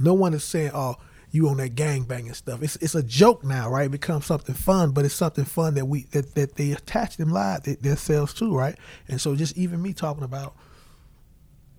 no 0.00 0.14
one 0.14 0.34
is 0.34 0.42
saying, 0.44 0.72
"Oh, 0.74 0.96
you 1.30 1.48
on 1.48 1.58
that 1.58 1.76
gang 1.76 2.02
banging 2.04 2.34
stuff." 2.34 2.62
It's 2.62 2.76
it's 2.76 2.94
a 2.96 3.02
joke 3.02 3.44
now, 3.44 3.70
right? 3.70 3.86
It 3.86 3.92
becomes 3.92 4.26
something 4.26 4.54
fun, 4.54 4.90
but 4.90 5.04
it's 5.04 5.14
something 5.14 5.44
fun 5.44 5.74
that 5.74 5.86
we 5.86 6.04
that, 6.10 6.34
that 6.34 6.56
they 6.56 6.72
attach 6.72 7.16
them 7.18 7.30
live 7.30 7.62
they, 7.62 7.76
themselves 7.76 8.34
to, 8.34 8.52
right? 8.52 8.76
And 9.08 9.20
so 9.20 9.36
just 9.36 9.56
even 9.56 9.80
me 9.80 9.92
talking 9.92 10.24
about, 10.24 10.56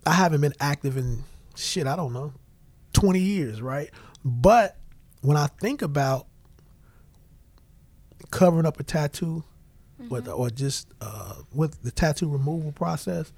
I 0.06 0.12
haven't 0.14 0.40
been 0.40 0.54
active 0.58 0.96
in 0.96 1.24
shit. 1.54 1.86
I 1.86 1.96
don't 1.96 2.12
know, 2.14 2.32
twenty 2.94 3.20
years, 3.20 3.60
right? 3.60 3.90
But 4.24 4.78
when 5.20 5.36
I 5.36 5.48
think 5.48 5.82
about 5.82 6.26
covering 8.30 8.64
up 8.66 8.80
a 8.80 8.82
tattoo, 8.82 9.44
with, 10.08 10.28
or 10.28 10.50
just 10.50 10.88
uh, 11.00 11.34
with 11.54 11.82
the 11.82 11.90
tattoo 11.90 12.28
removal 12.28 12.72
process, 12.72 13.32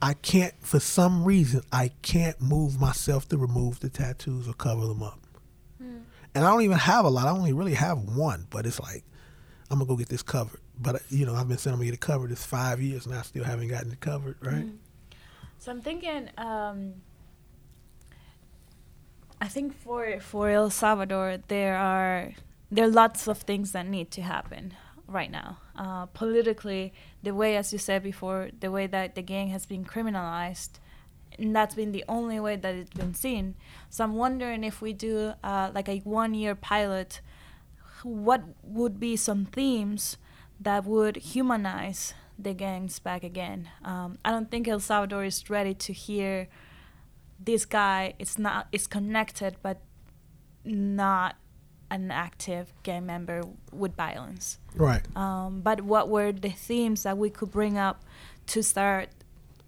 I 0.00 0.14
can't, 0.14 0.54
for 0.60 0.80
some 0.80 1.24
reason, 1.24 1.62
I 1.72 1.92
can't 2.02 2.40
move 2.40 2.80
myself 2.80 3.28
to 3.28 3.38
remove 3.38 3.80
the 3.80 3.88
tattoos 3.88 4.48
or 4.48 4.54
cover 4.54 4.86
them 4.86 5.02
up. 5.02 5.20
And 6.34 6.44
I 6.44 6.50
don't 6.50 6.62
even 6.62 6.78
have 6.78 7.04
a 7.04 7.08
lot. 7.08 7.26
I 7.26 7.30
only 7.30 7.52
really 7.52 7.74
have 7.74 7.98
one, 7.98 8.46
but 8.50 8.66
it's 8.66 8.80
like, 8.80 9.04
I'm 9.70 9.78
gonna 9.78 9.88
go 9.88 9.96
get 9.96 10.08
this 10.08 10.22
covered. 10.22 10.60
But 10.78 11.02
you 11.08 11.26
know, 11.26 11.34
I've 11.34 11.48
been 11.48 11.58
saying 11.58 11.72
I'm 11.72 11.78
gonna 11.78 11.86
get 11.86 11.94
it 11.94 12.00
covered. 12.00 12.32
It's 12.32 12.44
five 12.44 12.80
years, 12.80 13.06
and 13.06 13.14
I 13.14 13.22
still 13.22 13.44
haven't 13.44 13.68
gotten 13.68 13.92
it 13.92 14.00
covered. 14.00 14.36
Right? 14.40 14.66
So 15.58 15.70
I'm 15.70 15.80
thinking. 15.80 16.30
Um, 16.36 16.94
I 19.40 19.48
think 19.48 19.76
for 19.78 20.18
for 20.20 20.50
El 20.50 20.70
Salvador, 20.70 21.38
there 21.48 21.76
are 21.76 22.32
there 22.70 22.86
are 22.86 22.88
lots 22.88 23.28
of 23.28 23.38
things 23.38 23.72
that 23.72 23.86
need 23.86 24.10
to 24.12 24.22
happen 24.22 24.74
right 25.06 25.30
now. 25.30 25.58
Uh, 25.76 26.06
politically, 26.06 26.92
the 27.22 27.34
way, 27.34 27.56
as 27.56 27.72
you 27.72 27.78
said 27.78 28.02
before, 28.02 28.50
the 28.58 28.70
way 28.70 28.86
that 28.86 29.14
the 29.14 29.22
gang 29.22 29.48
has 29.48 29.66
been 29.66 29.84
criminalized, 29.84 30.80
and 31.38 31.54
that's 31.54 31.74
been 31.74 31.92
the 31.92 32.04
only 32.08 32.38
way 32.38 32.56
that 32.56 32.74
it's 32.74 32.90
been 32.90 33.14
seen. 33.14 33.54
So 33.90 34.04
I'm 34.04 34.14
wondering 34.14 34.64
if 34.64 34.80
we 34.80 34.92
do 34.92 35.34
uh, 35.42 35.70
like 35.74 35.88
a 35.88 35.98
one-year 35.98 36.54
pilot, 36.54 37.20
what 38.02 38.42
would 38.62 39.00
be 39.00 39.16
some 39.16 39.46
themes 39.46 40.16
that 40.60 40.84
would 40.84 41.16
humanize 41.16 42.14
the 42.38 42.54
gangs 42.54 42.98
back 42.98 43.24
again? 43.24 43.68
Um, 43.84 44.18
I 44.24 44.30
don't 44.30 44.50
think 44.50 44.68
El 44.68 44.80
Salvador 44.80 45.24
is 45.24 45.50
ready 45.50 45.74
to 45.74 45.92
hear 45.92 46.48
this 47.44 47.64
guy 47.64 48.14
is 48.18 48.38
not 48.38 48.68
is 48.72 48.86
connected 48.86 49.56
but 49.62 49.80
not 50.64 51.36
an 51.90 52.10
active 52.10 52.72
gang 52.82 53.06
member 53.06 53.42
with 53.72 53.94
violence. 53.94 54.58
Right. 54.74 55.02
Um, 55.16 55.60
but 55.60 55.82
what 55.82 56.08
were 56.08 56.32
the 56.32 56.50
themes 56.50 57.02
that 57.04 57.16
we 57.18 57.30
could 57.30 57.50
bring 57.52 57.78
up 57.78 58.02
to 58.48 58.62
start 58.62 59.08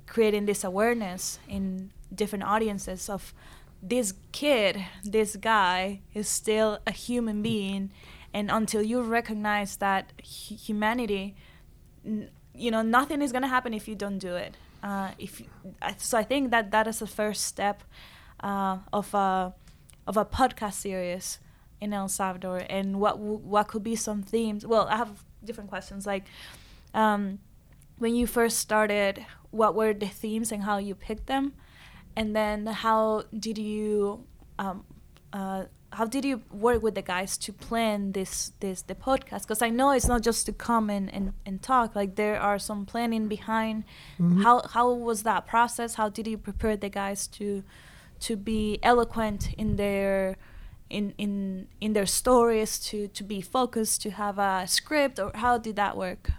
creating 0.06 0.46
this 0.46 0.64
awareness 0.64 1.38
in 1.48 1.90
different 2.14 2.44
audiences 2.44 3.08
of 3.08 3.34
this 3.82 4.14
kid, 4.32 4.84
this 5.04 5.36
guy 5.36 6.00
is 6.14 6.28
still 6.28 6.78
a 6.86 6.90
human 6.92 7.42
being, 7.42 7.90
and 8.32 8.50
until 8.50 8.82
you 8.82 9.02
recognize 9.02 9.76
that 9.76 10.12
humanity, 10.22 11.34
n- 12.04 12.30
you 12.54 12.70
know, 12.70 12.82
nothing 12.82 13.22
is 13.22 13.32
gonna 13.32 13.48
happen 13.48 13.74
if 13.74 13.86
you 13.86 13.94
don't 13.94 14.18
do 14.18 14.34
it. 14.34 14.56
Uh, 14.82 15.10
if 15.18 15.40
you- 15.40 15.48
so, 15.98 16.18
I 16.18 16.22
think 16.24 16.50
that 16.50 16.70
that 16.70 16.86
is 16.86 16.98
the 17.00 17.06
first 17.06 17.44
step 17.44 17.82
uh, 18.40 18.78
of 18.92 19.12
a 19.14 19.54
of 20.06 20.16
a 20.16 20.24
podcast 20.24 20.74
series 20.74 21.38
in 21.80 21.92
El 21.92 22.08
Salvador, 22.08 22.62
and 22.68 23.00
what 23.00 23.12
w- 23.12 23.38
what 23.38 23.68
could 23.68 23.82
be 23.82 23.96
some 23.96 24.22
themes? 24.22 24.66
Well, 24.66 24.86
I 24.88 24.96
have 24.96 25.24
different 25.44 25.70
questions. 25.70 26.06
Like, 26.06 26.24
um, 26.94 27.38
when 27.98 28.14
you 28.14 28.26
first 28.26 28.58
started, 28.58 29.24
what 29.50 29.74
were 29.74 29.92
the 29.94 30.08
themes 30.08 30.52
and 30.52 30.62
how 30.64 30.78
you 30.78 30.94
picked 30.94 31.26
them, 31.26 31.52
and 32.14 32.34
then 32.34 32.66
how 32.66 33.24
did 33.38 33.58
you 33.58 34.24
um, 34.58 34.84
uh, 35.32 35.64
how 35.92 36.04
did 36.04 36.24
you 36.24 36.42
work 36.50 36.82
with 36.82 36.94
the 36.94 37.02
guys 37.02 37.38
to 37.38 37.52
plan 37.52 38.12
this 38.12 38.52
this 38.60 38.82
the 38.82 38.94
podcast? 38.94 39.42
Because 39.42 39.62
I 39.62 39.70
know 39.70 39.90
it's 39.90 40.08
not 40.08 40.22
just 40.22 40.46
to 40.46 40.52
come 40.52 40.90
and, 40.90 41.12
and, 41.12 41.32
and 41.44 41.62
talk. 41.62 41.94
Like 41.94 42.16
there 42.16 42.38
are 42.40 42.58
some 42.58 42.84
planning 42.86 43.28
behind. 43.28 43.84
How 44.42 44.62
how 44.68 44.92
was 44.92 45.22
that 45.22 45.46
process? 45.46 45.94
How 45.94 46.08
did 46.08 46.26
you 46.26 46.38
prepare 46.38 46.76
the 46.76 46.88
guys 46.88 47.26
to 47.28 47.62
to 48.20 48.36
be 48.36 48.78
eloquent 48.82 49.52
in 49.54 49.76
their 49.76 50.36
in 50.88 51.14
in 51.18 51.68
in 51.80 51.92
their 51.92 52.06
stories 52.06 52.78
to 52.78 53.08
to 53.08 53.24
be 53.24 53.40
focused 53.40 54.02
to 54.02 54.10
have 54.10 54.38
a 54.38 54.66
script 54.66 55.18
or 55.18 55.30
how 55.34 55.58
did 55.58 55.76
that 55.76 55.96
work? 55.96 56.30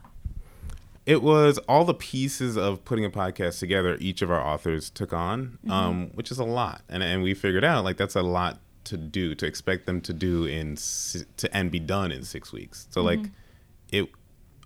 It 1.05 1.23
was 1.23 1.57
all 1.69 1.85
the 1.85 1.93
pieces 1.93 2.57
of 2.57 2.83
putting 2.83 3.05
a 3.05 3.09
podcast 3.09 3.59
together 3.59 3.97
each 4.01 4.21
of 4.21 4.29
our 4.29 4.41
authors 4.45 4.89
took 4.89 5.13
on 5.13 5.57
um, 5.69 6.09
which 6.13 6.31
is 6.31 6.37
a 6.37 6.43
lot. 6.43 6.81
And, 6.89 7.01
and 7.01 7.23
we 7.23 7.33
figured 7.33 7.63
out 7.63 7.85
like 7.85 7.95
that's 7.95 8.15
a 8.15 8.21
lot 8.21 8.59
to 8.85 8.97
do 8.97 9.33
to 9.35 9.45
expect 9.45 9.85
them 9.85 10.01
to 10.01 10.13
do 10.13 10.45
in 10.45 10.75
to 11.37 11.55
and 11.55 11.71
be 11.71 11.79
done 11.79 12.11
in 12.11 12.23
six 12.23 12.51
weeks. 12.51 12.87
So 12.89 13.01
like 13.01 13.19
it 13.91 14.09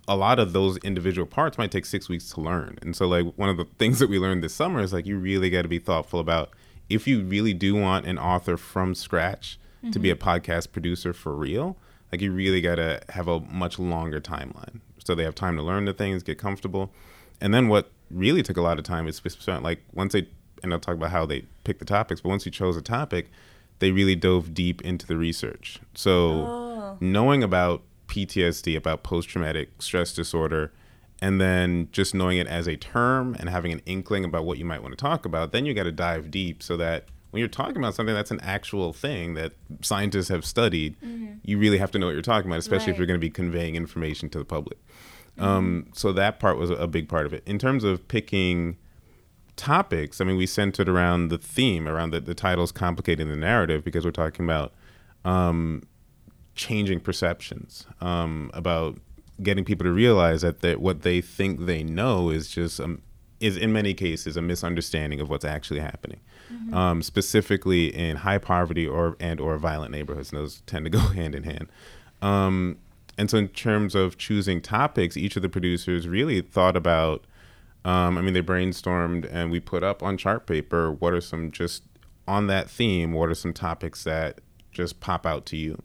a 0.08 0.16
lot 0.16 0.38
of 0.38 0.52
those 0.52 0.78
individual 0.78 1.26
parts 1.26 1.58
might 1.58 1.70
take 1.70 1.86
six 1.86 2.08
weeks 2.08 2.30
to 2.32 2.40
learn. 2.40 2.78
And 2.82 2.96
so 2.96 3.06
like 3.06 3.26
one 3.36 3.48
of 3.48 3.56
the 3.56 3.66
things 3.78 3.98
that 4.00 4.08
we 4.08 4.18
learned 4.18 4.42
this 4.42 4.54
summer 4.54 4.80
is 4.80 4.92
like 4.92 5.06
you 5.06 5.18
really 5.18 5.48
got 5.48 5.62
to 5.62 5.68
be 5.68 5.78
thoughtful 5.78 6.18
about 6.18 6.50
if 6.88 7.06
you 7.06 7.22
really 7.22 7.54
do 7.54 7.74
want 7.74 8.06
an 8.06 8.18
author 8.18 8.56
from 8.56 8.94
scratch 8.94 9.58
to 9.90 9.98
be 9.98 10.10
a 10.10 10.16
podcast 10.16 10.70
producer 10.70 11.12
for 11.12 11.34
real 11.34 11.76
like 12.12 12.20
you 12.20 12.30
really 12.30 12.60
got 12.60 12.76
to 12.76 13.00
have 13.08 13.26
a 13.26 13.40
much 13.40 13.78
longer 13.78 14.20
timeline. 14.20 14.80
So 15.02 15.14
they 15.14 15.24
have 15.24 15.34
time 15.34 15.56
to 15.56 15.62
learn 15.62 15.86
the 15.86 15.94
things 15.94 16.22
get 16.22 16.38
comfortable. 16.38 16.92
And 17.40 17.52
then 17.52 17.68
what 17.68 17.90
really 18.10 18.42
took 18.42 18.58
a 18.58 18.60
lot 18.60 18.78
of 18.78 18.84
time 18.84 19.08
is 19.08 19.16
spent 19.16 19.62
like 19.62 19.80
once 19.94 20.12
they 20.12 20.28
and 20.62 20.72
i'll 20.72 20.78
talk 20.78 20.94
about 20.94 21.10
how 21.10 21.24
they 21.24 21.42
picked 21.64 21.78
the 21.78 21.84
topics 21.86 22.20
but 22.20 22.28
once 22.28 22.44
you 22.44 22.52
chose 22.52 22.76
a 22.76 22.82
topic 22.82 23.30
they 23.78 23.90
really 23.90 24.14
dove 24.14 24.54
deep 24.54 24.80
into 24.82 25.06
the 25.06 25.16
research. 25.16 25.80
So 25.94 26.12
oh. 26.12 26.96
knowing 27.00 27.42
about 27.42 27.82
ptsd 28.06 28.76
about 28.76 29.02
post-traumatic 29.02 29.80
stress 29.80 30.12
disorder 30.12 30.70
and 31.20 31.40
then 31.40 31.88
just 31.90 32.14
knowing 32.14 32.36
it 32.36 32.46
as 32.46 32.68
a 32.68 32.76
term 32.76 33.34
and 33.40 33.48
having 33.48 33.72
an 33.72 33.80
inkling 33.86 34.24
about 34.24 34.44
what 34.44 34.58
you 34.58 34.64
might 34.64 34.82
want 34.82 34.92
to 34.92 35.02
talk 35.02 35.24
about 35.24 35.50
then 35.52 35.64
you 35.64 35.72
got 35.72 35.84
to 35.84 35.92
dive 35.92 36.30
deep 36.30 36.62
so 36.62 36.76
that 36.76 37.06
when 37.32 37.40
you're 37.40 37.48
talking 37.48 37.78
about 37.78 37.94
something 37.94 38.14
that's 38.14 38.30
an 38.30 38.40
actual 38.40 38.92
thing 38.92 39.34
that 39.34 39.52
scientists 39.80 40.28
have 40.28 40.44
studied 40.44 40.94
you 41.42 41.58
really 41.58 41.78
have 41.78 41.90
to 41.90 41.98
know 41.98 42.06
what 42.06 42.12
you're 42.12 42.22
talking 42.22 42.48
about 42.48 42.58
especially 42.58 42.92
if 42.92 42.98
you're 42.98 43.06
going 43.06 43.18
to 43.18 43.26
be 43.26 43.30
conveying 43.30 43.74
information 43.74 44.28
to 44.30 44.38
the 44.38 44.44
public. 44.44 44.78
Um, 45.38 45.86
so 45.94 46.12
that 46.12 46.38
part 46.38 46.58
was 46.58 46.70
a, 46.70 46.86
big 46.86 47.08
part 47.08 47.24
of 47.24 47.32
it. 47.32 47.42
In 47.46 47.58
terms 47.58 47.84
of 47.84 48.06
picking 48.06 48.76
topics 49.56 50.18
i 50.20 50.24
mean 50.24 50.36
we 50.36 50.46
centered 50.46 50.88
around 50.88 51.28
the 51.28 51.36
theme 51.36 51.86
around 51.86 52.10
the, 52.10 52.20
the 52.20 52.34
titles 52.34 52.72
complicating 52.72 53.28
the 53.28 53.36
narrative 53.36 53.84
because 53.84 54.02
we're 54.02 54.10
talking 54.10 54.46
about 54.46 54.72
um, 55.26 55.82
changing 56.54 57.00
perceptions 57.00 57.86
um, 58.00 58.50
about 58.54 58.98
getting 59.42 59.64
people 59.64 59.84
to 59.84 59.92
realize 59.92 60.42
that 60.42 60.60
they, 60.60 60.76
what 60.76 61.02
they 61.02 61.20
think 61.20 61.66
they 61.66 61.82
know 61.82 62.30
is 62.30 62.48
just 62.48 62.80
um, 62.80 63.02
is 63.42 63.56
in 63.56 63.72
many 63.72 63.92
cases 63.92 64.36
a 64.36 64.42
misunderstanding 64.42 65.20
of 65.20 65.28
what's 65.28 65.44
actually 65.44 65.80
happening. 65.80 66.20
Um, 66.72 67.02
specifically 67.02 67.94
in 67.94 68.18
high 68.18 68.38
poverty 68.38 68.86
or 68.86 69.16
and 69.18 69.40
or 69.40 69.56
violent 69.56 69.90
neighborhoods 69.90 70.30
and 70.30 70.40
those 70.40 70.60
tend 70.66 70.84
to 70.84 70.90
go 70.90 70.98
hand 71.18 71.34
in 71.34 71.42
hand. 71.42 71.68
Um, 72.20 72.78
and 73.18 73.30
so 73.30 73.38
in 73.38 73.48
terms 73.48 73.94
of 73.94 74.16
choosing 74.16 74.60
topics 74.60 75.16
each 75.16 75.36
of 75.36 75.42
the 75.42 75.48
producers 75.48 76.06
really 76.08 76.40
thought 76.40 76.76
about 76.76 77.24
um, 77.84 78.16
I 78.16 78.20
mean, 78.20 78.32
they 78.32 78.42
brainstormed 78.42 79.28
and 79.32 79.50
we 79.50 79.58
put 79.58 79.82
up 79.82 80.02
on 80.02 80.16
chart 80.16 80.46
paper 80.46 80.92
what 80.92 81.12
are 81.12 81.20
some 81.20 81.50
just 81.50 81.82
on 82.28 82.46
that 82.46 82.70
theme, 82.70 83.12
what 83.12 83.28
are 83.28 83.34
some 83.34 83.52
topics 83.52 84.04
that 84.04 84.40
just 84.70 85.00
pop 85.00 85.26
out 85.26 85.46
to 85.46 85.56
you? 85.56 85.82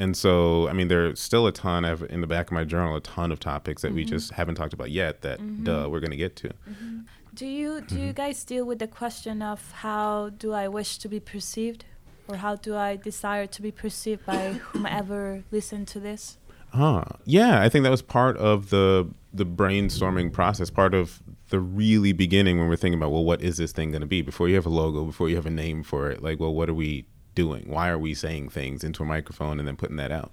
And 0.00 0.16
so, 0.16 0.66
I 0.68 0.72
mean, 0.72 0.88
there's 0.88 1.20
still 1.20 1.46
a 1.46 1.52
ton 1.52 1.84
of 1.84 2.02
in 2.04 2.22
the 2.22 2.26
back 2.26 2.46
of 2.46 2.52
my 2.52 2.64
journal, 2.64 2.96
a 2.96 3.00
ton 3.00 3.30
of 3.30 3.38
topics 3.38 3.82
that 3.82 3.92
we 3.92 4.02
mm-hmm. 4.02 4.10
just 4.10 4.32
haven't 4.32 4.54
talked 4.54 4.72
about 4.72 4.90
yet 4.90 5.20
that 5.20 5.40
mm-hmm. 5.40 5.64
duh, 5.64 5.88
we're 5.90 6.00
going 6.00 6.10
to 6.10 6.16
get 6.16 6.36
to. 6.36 6.48
Mm-hmm. 6.48 7.00
do 7.34 7.46
you 7.46 7.80
do 7.82 8.00
you 8.00 8.12
guys 8.12 8.42
deal 8.44 8.64
with 8.64 8.78
the 8.78 8.88
question 8.88 9.40
of 9.40 9.60
how 9.84 10.30
do 10.30 10.52
i 10.52 10.66
wish 10.66 10.98
to 10.98 11.08
be 11.08 11.20
perceived 11.20 11.84
or 12.28 12.36
how 12.36 12.56
do 12.56 12.76
i 12.76 12.96
desire 12.96 13.46
to 13.46 13.62
be 13.62 13.70
perceived 13.70 14.26
by 14.26 14.42
whomever 14.72 15.44
listen 15.52 15.86
to 15.86 16.00
this 16.00 16.38
Huh. 16.72 17.04
Yeah, 17.24 17.60
I 17.60 17.68
think 17.68 17.82
that 17.82 17.90
was 17.90 18.02
part 18.02 18.36
of 18.36 18.70
the 18.70 19.08
the 19.32 19.46
brainstorming 19.46 20.32
process, 20.32 20.70
part 20.70 20.94
of 20.94 21.22
the 21.48 21.60
really 21.60 22.12
beginning 22.12 22.58
when 22.58 22.68
we're 22.68 22.76
thinking 22.76 22.98
about, 22.98 23.10
well, 23.10 23.24
what 23.24 23.42
is 23.42 23.56
this 23.56 23.72
thing 23.72 23.90
going 23.90 24.00
to 24.00 24.06
be? 24.06 24.22
Before 24.22 24.48
you 24.48 24.54
have 24.56 24.66
a 24.66 24.70
logo, 24.70 25.04
before 25.04 25.28
you 25.28 25.36
have 25.36 25.46
a 25.46 25.50
name 25.50 25.82
for 25.82 26.10
it, 26.10 26.22
like, 26.22 26.38
well, 26.40 26.54
what 26.54 26.68
are 26.68 26.74
we 26.74 27.06
doing? 27.42 27.64
Why 27.66 27.88
are 27.88 27.98
we 27.98 28.12
saying 28.14 28.50
things 28.50 28.84
into 28.84 29.02
a 29.02 29.06
microphone 29.06 29.58
and 29.58 29.66
then 29.66 29.76
putting 29.76 29.96
that 29.96 30.12
out? 30.12 30.32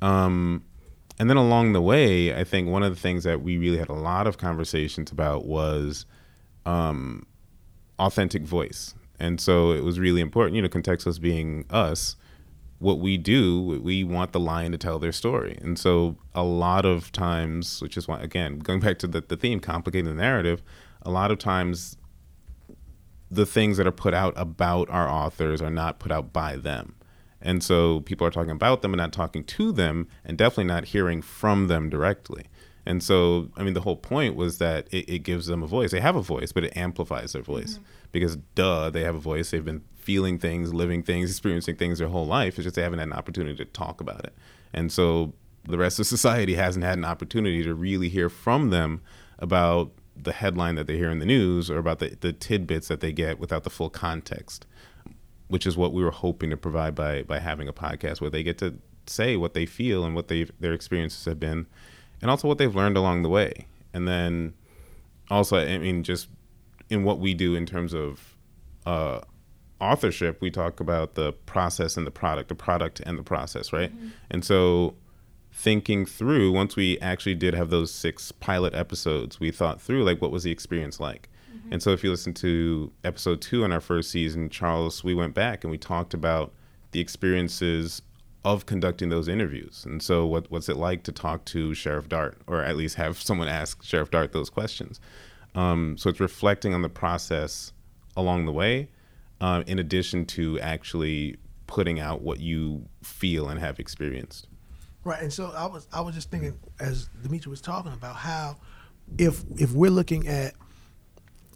Um, 0.00 0.64
and 1.18 1.28
then 1.30 1.36
along 1.36 1.72
the 1.72 1.82
way, 1.82 2.34
I 2.34 2.44
think 2.44 2.68
one 2.68 2.82
of 2.82 2.94
the 2.94 3.00
things 3.00 3.24
that 3.24 3.42
we 3.42 3.56
really 3.56 3.78
had 3.78 3.88
a 3.88 4.00
lot 4.10 4.26
of 4.26 4.38
conversations 4.38 5.12
about 5.12 5.46
was 5.46 6.06
um, 6.66 7.26
authentic 7.98 8.42
voice. 8.42 8.94
And 9.18 9.40
so 9.40 9.72
it 9.72 9.84
was 9.84 9.98
really 9.98 10.20
important, 10.20 10.56
you 10.56 10.62
know, 10.62 10.68
Contextos 10.68 11.20
being 11.20 11.64
us, 11.70 12.16
what 12.78 12.98
we 12.98 13.16
do, 13.16 13.80
we 13.82 14.04
want 14.04 14.32
the 14.32 14.40
lion 14.40 14.72
to 14.72 14.78
tell 14.78 14.98
their 14.98 15.12
story. 15.12 15.56
And 15.62 15.78
so 15.78 16.16
a 16.34 16.42
lot 16.42 16.84
of 16.84 17.12
times, 17.12 17.80
which 17.80 17.96
is 17.96 18.08
why, 18.08 18.20
again, 18.20 18.58
going 18.58 18.80
back 18.80 18.98
to 18.98 19.06
the, 19.06 19.20
the 19.20 19.36
theme, 19.36 19.60
complicating 19.60 20.06
the 20.06 20.22
narrative, 20.22 20.62
a 21.02 21.10
lot 21.10 21.30
of 21.30 21.38
times 21.38 21.96
the 23.34 23.46
things 23.46 23.76
that 23.76 23.86
are 23.86 23.92
put 23.92 24.14
out 24.14 24.32
about 24.36 24.88
our 24.90 25.08
authors 25.08 25.60
are 25.60 25.70
not 25.70 25.98
put 25.98 26.12
out 26.12 26.32
by 26.32 26.56
them. 26.56 26.94
And 27.40 27.62
so 27.62 28.00
people 28.00 28.26
are 28.26 28.30
talking 28.30 28.50
about 28.50 28.82
them 28.82 28.92
and 28.92 28.98
not 28.98 29.12
talking 29.12 29.44
to 29.44 29.70
them, 29.70 30.08
and 30.24 30.38
definitely 30.38 30.64
not 30.64 30.86
hearing 30.86 31.20
from 31.20 31.68
them 31.68 31.90
directly. 31.90 32.46
And 32.86 33.02
so, 33.02 33.50
I 33.56 33.62
mean, 33.62 33.74
the 33.74 33.80
whole 33.80 33.96
point 33.96 34.34
was 34.34 34.58
that 34.58 34.88
it, 34.90 35.08
it 35.08 35.18
gives 35.20 35.46
them 35.46 35.62
a 35.62 35.66
voice. 35.66 35.90
They 35.90 36.00
have 36.00 36.16
a 36.16 36.22
voice, 36.22 36.52
but 36.52 36.64
it 36.64 36.76
amplifies 36.76 37.32
their 37.32 37.42
voice 37.42 37.74
mm-hmm. 37.74 37.84
because, 38.12 38.36
duh, 38.54 38.90
they 38.90 39.02
have 39.04 39.14
a 39.14 39.20
voice. 39.20 39.50
They've 39.50 39.64
been 39.64 39.84
feeling 39.94 40.38
things, 40.38 40.72
living 40.74 41.02
things, 41.02 41.30
experiencing 41.30 41.76
things 41.76 41.98
their 41.98 42.08
whole 42.08 42.26
life. 42.26 42.58
It's 42.58 42.64
just 42.64 42.76
they 42.76 42.82
haven't 42.82 42.98
had 42.98 43.08
an 43.08 43.14
opportunity 43.14 43.56
to 43.56 43.64
talk 43.66 44.00
about 44.00 44.24
it. 44.24 44.34
And 44.72 44.92
so, 44.92 45.34
the 45.64 45.78
rest 45.78 45.98
of 45.98 46.06
society 46.16 46.54
hasn't 46.54 46.84
had 46.84 46.98
an 46.98 47.04
opportunity 47.04 47.62
to 47.62 47.74
really 47.74 48.08
hear 48.08 48.28
from 48.28 48.70
them 48.70 49.02
about 49.38 49.92
the 50.16 50.32
headline 50.32 50.74
that 50.76 50.86
they 50.86 50.96
hear 50.96 51.10
in 51.10 51.18
the 51.18 51.26
news 51.26 51.70
or 51.70 51.78
about 51.78 51.98
the, 51.98 52.16
the 52.20 52.32
tidbits 52.32 52.88
that 52.88 53.00
they 53.00 53.12
get 53.12 53.38
without 53.38 53.64
the 53.64 53.70
full 53.70 53.90
context, 53.90 54.66
which 55.48 55.66
is 55.66 55.76
what 55.76 55.92
we 55.92 56.02
were 56.02 56.10
hoping 56.10 56.50
to 56.50 56.56
provide 56.56 56.94
by 56.94 57.22
by 57.22 57.38
having 57.38 57.68
a 57.68 57.72
podcast 57.72 58.20
where 58.20 58.30
they 58.30 58.42
get 58.42 58.58
to 58.58 58.74
say 59.06 59.36
what 59.36 59.54
they 59.54 59.66
feel 59.66 60.04
and 60.04 60.14
what 60.14 60.28
they 60.28 60.44
their 60.60 60.72
experiences 60.72 61.24
have 61.24 61.40
been, 61.40 61.66
and 62.22 62.30
also 62.30 62.48
what 62.48 62.58
they've 62.58 62.74
learned 62.74 62.96
along 62.96 63.22
the 63.22 63.28
way. 63.28 63.66
And 63.92 64.08
then 64.08 64.54
also, 65.30 65.56
I 65.56 65.78
mean, 65.78 66.02
just 66.02 66.28
in 66.90 67.04
what 67.04 67.18
we 67.18 67.34
do 67.34 67.54
in 67.54 67.66
terms 67.66 67.94
of 67.94 68.36
uh, 68.86 69.20
authorship, 69.80 70.40
we 70.40 70.50
talk 70.50 70.80
about 70.80 71.14
the 71.14 71.32
process 71.32 71.96
and 71.96 72.06
the 72.06 72.10
product, 72.10 72.48
the 72.48 72.54
product 72.54 73.00
and 73.00 73.18
the 73.18 73.22
process, 73.22 73.72
right? 73.72 73.94
Mm-hmm. 73.94 74.08
And 74.30 74.44
so 74.44 74.94
thinking 75.54 76.04
through 76.04 76.52
once 76.52 76.76
we 76.76 76.98
actually 76.98 77.34
did 77.34 77.54
have 77.54 77.70
those 77.70 77.92
six 77.92 78.32
pilot 78.32 78.74
episodes 78.74 79.40
we 79.40 79.50
thought 79.50 79.80
through 79.80 80.04
like 80.04 80.20
what 80.20 80.30
was 80.30 80.42
the 80.42 80.50
experience 80.50 81.00
like? 81.00 81.28
Mm-hmm. 81.54 81.74
and 81.74 81.82
so 81.82 81.90
if 81.90 82.02
you 82.02 82.10
listen 82.10 82.34
to 82.34 82.92
episode 83.04 83.40
two 83.40 83.64
in 83.64 83.72
our 83.72 83.80
first 83.80 84.10
season 84.10 84.50
charles 84.50 85.04
we 85.04 85.14
went 85.14 85.34
back 85.34 85.62
and 85.62 85.70
we 85.70 85.78
talked 85.78 86.12
about 86.12 86.52
the 86.90 87.00
experiences 87.00 88.02
of 88.44 88.66
conducting 88.66 89.08
those 89.08 89.26
interviews. 89.26 89.84
And 89.86 90.02
so 90.02 90.26
what, 90.26 90.50
what's 90.50 90.68
it 90.68 90.76
like 90.76 91.02
to 91.04 91.12
talk 91.12 91.44
to 91.46 91.74
sheriff 91.74 92.08
dart 92.08 92.38
or 92.46 92.62
at 92.62 92.76
least 92.76 92.96
have 92.96 93.20
someone 93.22 93.48
ask 93.48 93.82
sheriff 93.82 94.10
dart 94.10 94.32
those 94.32 94.50
questions? 94.50 95.00
Um, 95.54 95.96
so 95.98 96.10
it's 96.10 96.20
reflecting 96.20 96.74
on 96.74 96.82
the 96.82 96.88
process 96.88 97.72
along 98.16 98.46
the 98.46 98.52
way 98.52 98.88
uh, 99.40 99.62
in 99.66 99.78
addition 99.78 100.26
to 100.26 100.58
actually 100.60 101.36
putting 101.66 101.98
out 102.00 102.22
what 102.22 102.40
you 102.40 102.86
feel 103.02 103.48
and 103.48 103.58
have 103.58 103.78
experienced 103.80 104.46
Right, 105.04 105.22
and 105.22 105.32
so 105.32 105.52
I 105.54 105.66
was 105.66 105.86
I 105.92 106.00
was 106.00 106.14
just 106.14 106.30
thinking 106.30 106.58
as 106.80 107.10
Dimitri 107.22 107.50
was 107.50 107.60
talking 107.60 107.92
about 107.92 108.16
how 108.16 108.56
if 109.18 109.44
if 109.58 109.72
we're 109.72 109.90
looking 109.90 110.26
at 110.28 110.54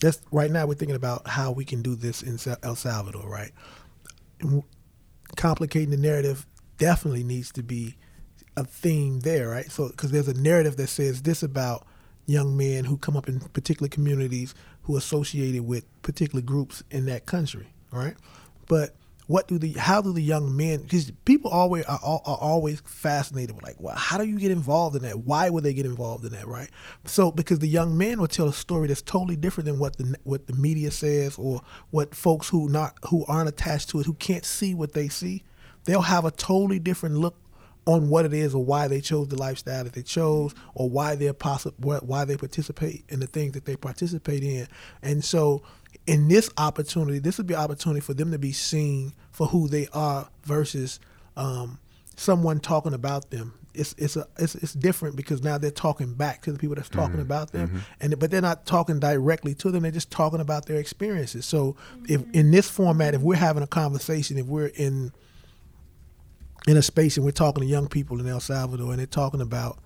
just 0.01 0.23
right 0.31 0.51
now 0.51 0.67
we're 0.67 0.75
thinking 0.75 0.97
about 0.97 1.27
how 1.27 1.51
we 1.51 1.65
can 1.65 1.81
do 1.81 1.95
this 1.95 2.23
in 2.23 2.39
El 2.63 2.77
Salvador, 2.77 3.29
right? 3.29 3.51
Complicating 5.37 5.91
the 5.91 5.97
narrative 5.97 6.47
definitely 6.77 7.25
needs 7.25 7.51
to 7.53 7.63
be 7.63 7.97
a 8.57 8.65
theme 8.65 9.21
there, 9.21 9.49
right? 9.49 9.71
So 9.71 9.89
because 9.89 10.11
there's 10.11 10.29
a 10.29 10.35
narrative 10.35 10.77
that 10.77 10.89
says 10.89 11.23
this 11.23 11.43
about 11.43 11.87
young 12.27 12.57
men 12.57 12.85
who 12.85 12.99
come 12.99 13.17
up 13.17 13.29
in 13.29 13.41
particular 13.41 13.89
communities 13.89 14.55
who 14.83 14.95
are 14.95 14.99
associated 14.99 15.67
with 15.67 15.85
particular 16.03 16.43
groups 16.43 16.83
in 16.91 17.07
that 17.07 17.25
country, 17.25 17.69
right? 17.91 18.15
But 18.69 18.95
what 19.29 19.47
do 19.47 19.59
the 19.59 19.73
how 19.73 20.01
do 20.01 20.13
the 20.13 20.23
young 20.23 20.57
men 20.57 20.81
because 20.83 21.11
people 21.27 21.51
always 21.51 21.85
are, 21.85 22.01
are, 22.03 22.21
always 22.25 22.81
fascinated 22.81 23.55
with 23.55 23.63
like 23.63 23.77
well 23.79 23.95
how 23.95 24.17
do 24.17 24.25
you 24.25 24.39
get 24.39 24.51
involved 24.51 24.97
in 24.97 25.03
that? 25.03 25.21
Why 25.21 25.51
would 25.51 25.63
they 25.65 25.75
get 25.75 25.85
involved 25.85 26.25
in 26.25 26.33
that 26.33 26.49
right? 26.49 26.71
So 27.05 27.31
because 27.31 27.59
the 27.59 27.69
young 27.69 27.97
men 27.97 28.19
will 28.19 28.27
tell 28.27 28.49
a 28.49 28.53
story 28.55 28.89
that's 28.89 29.03
totally 29.03 29.37
different 29.37 29.67
than 29.67 29.79
what 29.79 29.99
the 29.99 30.17
what 30.25 30.47
the 30.47 30.55
media 30.55 30.91
says 30.91 31.37
or 31.37 31.61
what 31.91 32.15
folks 32.15 32.49
who 32.49 32.71
not 32.71 32.95
who 33.11 33.27
aren't 33.27 33.51
attached 33.51 33.91
to 33.91 34.01
it 34.01 34.07
who 34.07 34.15
can't 34.15 34.47
see 34.47 34.75
what 34.75 34.95
they 34.95 35.09
see 35.09 35.45
they'll 35.85 36.01
have 36.01 36.25
a 36.25 36.31
totally 36.31 36.79
different 36.79 37.17
look 37.17 37.37
on 37.89 38.11
what 38.11 38.27
it 38.27 38.35
is 38.35 38.55
or 38.55 38.63
why 38.63 38.87
they 38.87 39.01
chose 39.01 39.29
the 39.29 39.37
lifestyle 39.37 39.83
that 39.83 39.95
they 39.95 40.03
chose 40.03 40.55
or 40.75 40.91
why 40.91 41.15
they're 41.15 41.33
possible 41.33 41.99
why 42.01 42.23
they 42.25 42.37
participate 42.37 43.03
in 43.09 43.19
the 43.19 43.27
things 43.27 43.53
that 43.53 43.65
they 43.65 43.77
participate 43.77 44.43
in. 44.43 44.69
And 45.03 45.25
so 45.25 45.63
in 46.07 46.29
this 46.29 46.51
opportunity, 46.57 47.19
this 47.19 47.37
would 47.39 47.47
be 47.47 47.55
an 47.55 47.61
opportunity 47.61 48.01
for 48.01 48.15
them 48.15 48.31
to 48.31 48.39
be 48.39 48.53
seen 48.53 49.13
for 49.31 49.47
who 49.47 49.69
they 49.69 49.89
are 49.93 50.29
versus 50.45 51.01
um, 51.37 51.79
someone 52.17 52.61
talking 52.61 52.95
about 52.95 53.31
them. 53.31 53.55
It's 53.75 53.95
it's 53.99 54.17
a 54.17 54.27
it's, 54.39 54.55
it's 54.57 54.73
different 54.73 55.17
because 55.17 55.43
now 55.43 55.59
they're 55.59 55.71
talking 55.71 56.15
back 56.15 56.43
to 56.43 56.53
the 56.53 56.59
people 56.59 56.75
that's 56.75 56.89
talking 56.89 57.13
mm-hmm. 57.13 57.21
about 57.21 57.53
them, 57.53 57.69
mm-hmm. 57.69 57.79
and 58.01 58.19
but 58.19 58.31
they're 58.31 58.41
not 58.41 58.67
talking 58.67 58.99
directly 58.99 59.55
to 59.57 59.71
them. 59.71 59.83
They're 59.83 59.93
just 59.93 60.11
talking 60.11 60.41
about 60.41 60.67
their 60.67 60.79
experiences. 60.79 61.47
So 61.47 61.77
if 62.09 62.25
in 62.33 62.51
this 62.51 62.69
format, 62.69 63.15
if 63.15 63.21
we're 63.21 63.37
having 63.37 63.63
a 63.63 63.69
conversation, 63.69 64.39
if 64.39 64.47
we're 64.47 64.73
in 64.75 65.13
in 66.67 66.77
a 66.77 66.83
space 66.83 67.17
and 67.17 67.25
we're 67.25 67.33
talking 67.33 67.63
to 67.63 67.69
young 67.69 67.87
people 67.87 68.19
in 68.19 68.27
El 68.27 68.41
Salvador 68.41 68.91
and 68.91 68.99
they're 68.99 69.07
talking 69.07 69.41
about 69.41 69.79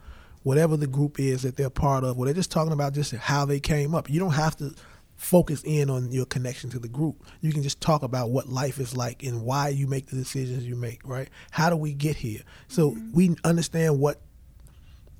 whatever 0.42 0.76
the 0.76 0.86
group 0.86 1.20
is 1.20 1.42
that 1.42 1.56
they're 1.56 1.68
part 1.68 2.02
of, 2.02 2.16
well, 2.16 2.24
they're 2.24 2.34
just 2.34 2.50
talking 2.50 2.72
about 2.72 2.94
just 2.94 3.12
how 3.14 3.44
they 3.44 3.60
came 3.60 3.94
up. 3.94 4.08
You 4.08 4.18
don't 4.18 4.32
have 4.32 4.56
to 4.56 4.74
focus 5.22 5.62
in 5.64 5.88
on 5.88 6.10
your 6.10 6.26
connection 6.26 6.68
to 6.68 6.80
the 6.80 6.88
group. 6.88 7.24
You 7.40 7.52
can 7.52 7.62
just 7.62 7.80
talk 7.80 8.02
about 8.02 8.30
what 8.30 8.48
life 8.48 8.80
is 8.80 8.96
like 8.96 9.22
and 9.22 9.42
why 9.42 9.68
you 9.68 9.86
make 9.86 10.06
the 10.06 10.16
decisions 10.16 10.66
you 10.66 10.74
make, 10.74 11.06
right? 11.06 11.28
How 11.52 11.70
do 11.70 11.76
we 11.76 11.94
get 11.94 12.16
here? 12.16 12.40
So 12.66 12.90
mm-hmm. 12.90 13.12
we 13.12 13.36
understand 13.44 14.00
what 14.00 14.20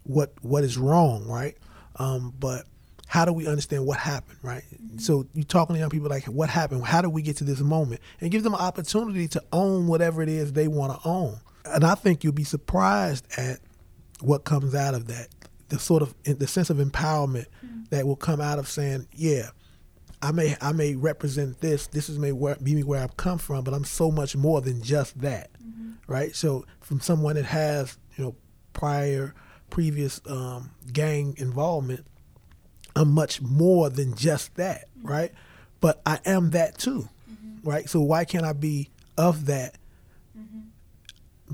what 0.02 0.32
what 0.42 0.64
is 0.64 0.76
wrong, 0.76 1.28
right? 1.28 1.56
Um, 1.96 2.34
but 2.38 2.64
how 3.06 3.24
do 3.24 3.32
we 3.32 3.46
understand 3.46 3.86
what 3.86 3.98
happened, 3.98 4.38
right? 4.42 4.64
Mm-hmm. 4.74 4.98
So 4.98 5.26
you 5.34 5.44
talking 5.44 5.74
to 5.74 5.80
young 5.80 5.90
people 5.90 6.08
like, 6.08 6.24
what 6.24 6.48
happened? 6.50 6.84
How 6.84 7.00
did 7.00 7.08
we 7.08 7.22
get 7.22 7.36
to 7.36 7.44
this 7.44 7.60
moment? 7.60 8.00
And 8.20 8.30
give 8.30 8.42
them 8.42 8.54
an 8.54 8.60
opportunity 8.60 9.28
to 9.28 9.42
own 9.52 9.86
whatever 9.86 10.20
it 10.20 10.28
is 10.28 10.52
they 10.52 10.66
want 10.66 11.00
to 11.00 11.08
own. 11.08 11.38
And 11.64 11.84
I 11.84 11.94
think 11.94 12.24
you'll 12.24 12.32
be 12.32 12.44
surprised 12.44 13.24
at 13.38 13.60
what 14.20 14.42
comes 14.42 14.74
out 14.74 14.94
of 14.94 15.06
that. 15.06 15.28
The 15.68 15.78
sort 15.78 16.02
of 16.02 16.14
the 16.24 16.46
sense 16.48 16.70
of 16.70 16.78
empowerment 16.78 17.46
mm-hmm. 17.64 17.84
that 17.90 18.04
will 18.04 18.16
come 18.16 18.40
out 18.40 18.58
of 18.58 18.68
saying, 18.68 19.06
yeah, 19.12 19.50
I 20.22 20.30
may 20.30 20.56
I 20.60 20.72
may 20.72 20.94
represent 20.94 21.60
this. 21.60 21.88
This 21.88 22.08
is 22.08 22.18
may 22.18 22.32
where, 22.32 22.56
be 22.56 22.74
me 22.74 22.84
where 22.84 23.02
I've 23.02 23.16
come 23.16 23.38
from, 23.38 23.64
but 23.64 23.74
I'm 23.74 23.84
so 23.84 24.10
much 24.10 24.36
more 24.36 24.60
than 24.60 24.80
just 24.80 25.20
that, 25.20 25.50
mm-hmm. 25.54 25.92
right? 26.06 26.34
So 26.34 26.64
from 26.80 27.00
someone 27.00 27.34
that 27.34 27.44
has 27.44 27.98
you 28.16 28.24
know 28.24 28.36
prior 28.72 29.34
previous 29.68 30.20
um, 30.28 30.70
gang 30.92 31.34
involvement, 31.38 32.06
I'm 32.94 33.10
much 33.10 33.42
more 33.42 33.90
than 33.90 34.14
just 34.14 34.54
that, 34.54 34.88
mm-hmm. 34.98 35.08
right? 35.08 35.32
But 35.80 36.00
I 36.06 36.20
am 36.24 36.50
that 36.50 36.78
too, 36.78 37.08
mm-hmm. 37.30 37.68
right? 37.68 37.88
So 37.88 38.00
why 38.00 38.24
can't 38.24 38.44
I 38.44 38.52
be 38.52 38.90
of 39.18 39.46
that 39.46 39.76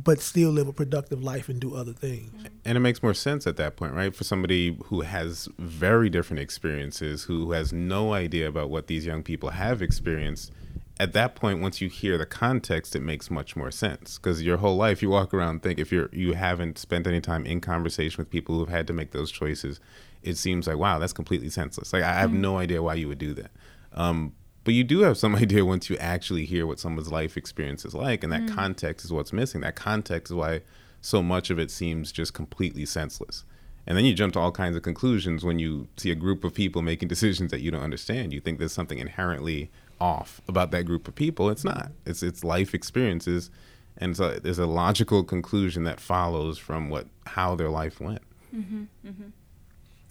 but 0.04 0.20
still 0.20 0.50
live 0.50 0.68
a 0.68 0.72
productive 0.72 1.22
life 1.22 1.48
and 1.48 1.60
do 1.60 1.74
other 1.74 1.92
things. 1.92 2.30
And 2.64 2.76
it 2.76 2.80
makes 2.80 3.02
more 3.02 3.14
sense 3.14 3.46
at 3.46 3.56
that 3.56 3.76
point, 3.76 3.94
right? 3.94 4.14
For 4.14 4.24
somebody 4.24 4.78
who 4.84 5.00
has 5.00 5.48
very 5.58 6.08
different 6.08 6.40
experiences, 6.40 7.24
who 7.24 7.52
has 7.52 7.72
no 7.72 8.12
idea 8.12 8.48
about 8.48 8.70
what 8.70 8.86
these 8.86 9.04
young 9.04 9.22
people 9.22 9.50
have 9.50 9.82
experienced. 9.82 10.52
At 11.00 11.12
that 11.12 11.34
point, 11.34 11.60
once 11.60 11.80
you 11.80 11.88
hear 11.88 12.18
the 12.18 12.26
context, 12.26 12.96
it 12.96 13.00
makes 13.00 13.30
much 13.30 13.56
more 13.56 13.70
sense 13.70 14.18
because 14.18 14.42
your 14.42 14.56
whole 14.56 14.76
life 14.76 15.00
you 15.00 15.10
walk 15.10 15.32
around 15.32 15.62
think 15.62 15.78
if 15.78 15.92
you're 15.92 16.08
you 16.12 16.32
haven't 16.32 16.76
spent 16.76 17.06
any 17.06 17.20
time 17.20 17.46
in 17.46 17.60
conversation 17.60 18.20
with 18.20 18.30
people 18.30 18.58
who've 18.58 18.68
had 18.68 18.86
to 18.88 18.92
make 18.92 19.12
those 19.12 19.30
choices, 19.30 19.78
it 20.24 20.36
seems 20.36 20.66
like 20.66 20.76
wow 20.76 20.98
that's 20.98 21.12
completely 21.12 21.50
senseless. 21.50 21.92
Like 21.92 22.02
I 22.02 22.14
have 22.14 22.30
mm-hmm. 22.30 22.40
no 22.40 22.58
idea 22.58 22.82
why 22.82 22.94
you 22.94 23.06
would 23.06 23.18
do 23.18 23.32
that. 23.34 23.52
Um, 23.92 24.32
but 24.68 24.74
you 24.74 24.84
do 24.84 25.00
have 25.00 25.16
some 25.16 25.34
idea 25.44 25.64
once 25.64 25.88
you 25.88 25.96
actually 25.96 26.44
hear 26.44 26.66
what 26.66 26.78
someone's 26.78 27.10
life 27.10 27.38
experience 27.38 27.86
is 27.86 27.94
like 27.94 28.22
and 28.22 28.30
that 28.30 28.42
mm. 28.42 28.54
context 28.54 29.02
is 29.02 29.10
what's 29.10 29.32
missing. 29.32 29.62
That 29.62 29.76
context 29.76 30.30
is 30.30 30.34
why 30.34 30.60
so 31.00 31.22
much 31.22 31.48
of 31.48 31.58
it 31.58 31.70
seems 31.70 32.12
just 32.12 32.34
completely 32.34 32.84
senseless. 32.84 33.44
And 33.86 33.96
then 33.96 34.04
you 34.04 34.12
jump 34.12 34.34
to 34.34 34.40
all 34.40 34.52
kinds 34.52 34.76
of 34.76 34.82
conclusions 34.82 35.42
when 35.42 35.58
you 35.58 35.88
see 35.96 36.10
a 36.10 36.14
group 36.14 36.44
of 36.44 36.52
people 36.52 36.82
making 36.82 37.08
decisions 37.14 37.50
that 37.50 37.62
you 37.62 37.70
don't 37.70 37.82
understand. 37.82 38.34
You 38.34 38.40
think 38.40 38.58
there's 38.58 38.74
something 38.74 38.98
inherently 38.98 39.70
off 40.02 40.42
about 40.46 40.70
that 40.72 40.84
group 40.84 41.08
of 41.08 41.14
people. 41.14 41.48
It's 41.48 41.64
not. 41.64 41.90
It's 42.04 42.22
it's 42.22 42.44
life 42.44 42.74
experiences. 42.74 43.50
And 43.96 44.18
so 44.18 44.34
there's 44.34 44.58
a 44.58 44.66
logical 44.66 45.24
conclusion 45.24 45.84
that 45.84 45.98
follows 45.98 46.58
from 46.58 46.90
what 46.90 47.06
how 47.24 47.54
their 47.54 47.70
life 47.70 48.02
went. 48.02 48.20
Mm-hmm, 48.54 48.82
mm-hmm. 49.06 49.28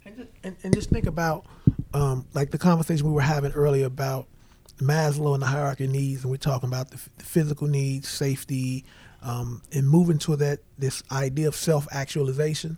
And, 0.03 0.17
just, 0.17 0.29
and, 0.43 0.55
and, 0.63 0.73
just 0.73 0.89
think 0.89 1.05
about 1.05 1.45
um, 1.93 2.25
like 2.33 2.49
the 2.49 2.57
conversation 2.57 3.05
we 3.05 3.13
were 3.13 3.21
having 3.21 3.51
earlier 3.51 3.85
about 3.85 4.25
Maslow 4.77 5.33
and 5.33 5.41
the 5.41 5.47
hierarchy 5.47 5.85
of 5.85 5.91
needs, 5.91 6.23
and 6.23 6.31
we're 6.31 6.37
talking 6.37 6.69
about 6.69 6.91
the, 6.91 6.99
the 7.17 7.23
physical 7.23 7.67
needs, 7.67 8.07
safety, 8.07 8.85
um, 9.21 9.61
and 9.73 9.89
moving 9.89 10.17
to 10.19 10.35
that 10.35 10.59
this 10.77 11.03
idea 11.11 11.47
of 11.47 11.55
self 11.55 11.87
actualization, 11.91 12.77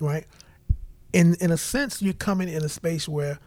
right? 0.00 0.26
In 1.12 1.34
in 1.40 1.50
a 1.50 1.56
sense, 1.56 2.00
you're 2.00 2.14
coming 2.14 2.48
in 2.48 2.64
a 2.64 2.68
space 2.68 3.08
where 3.08 3.38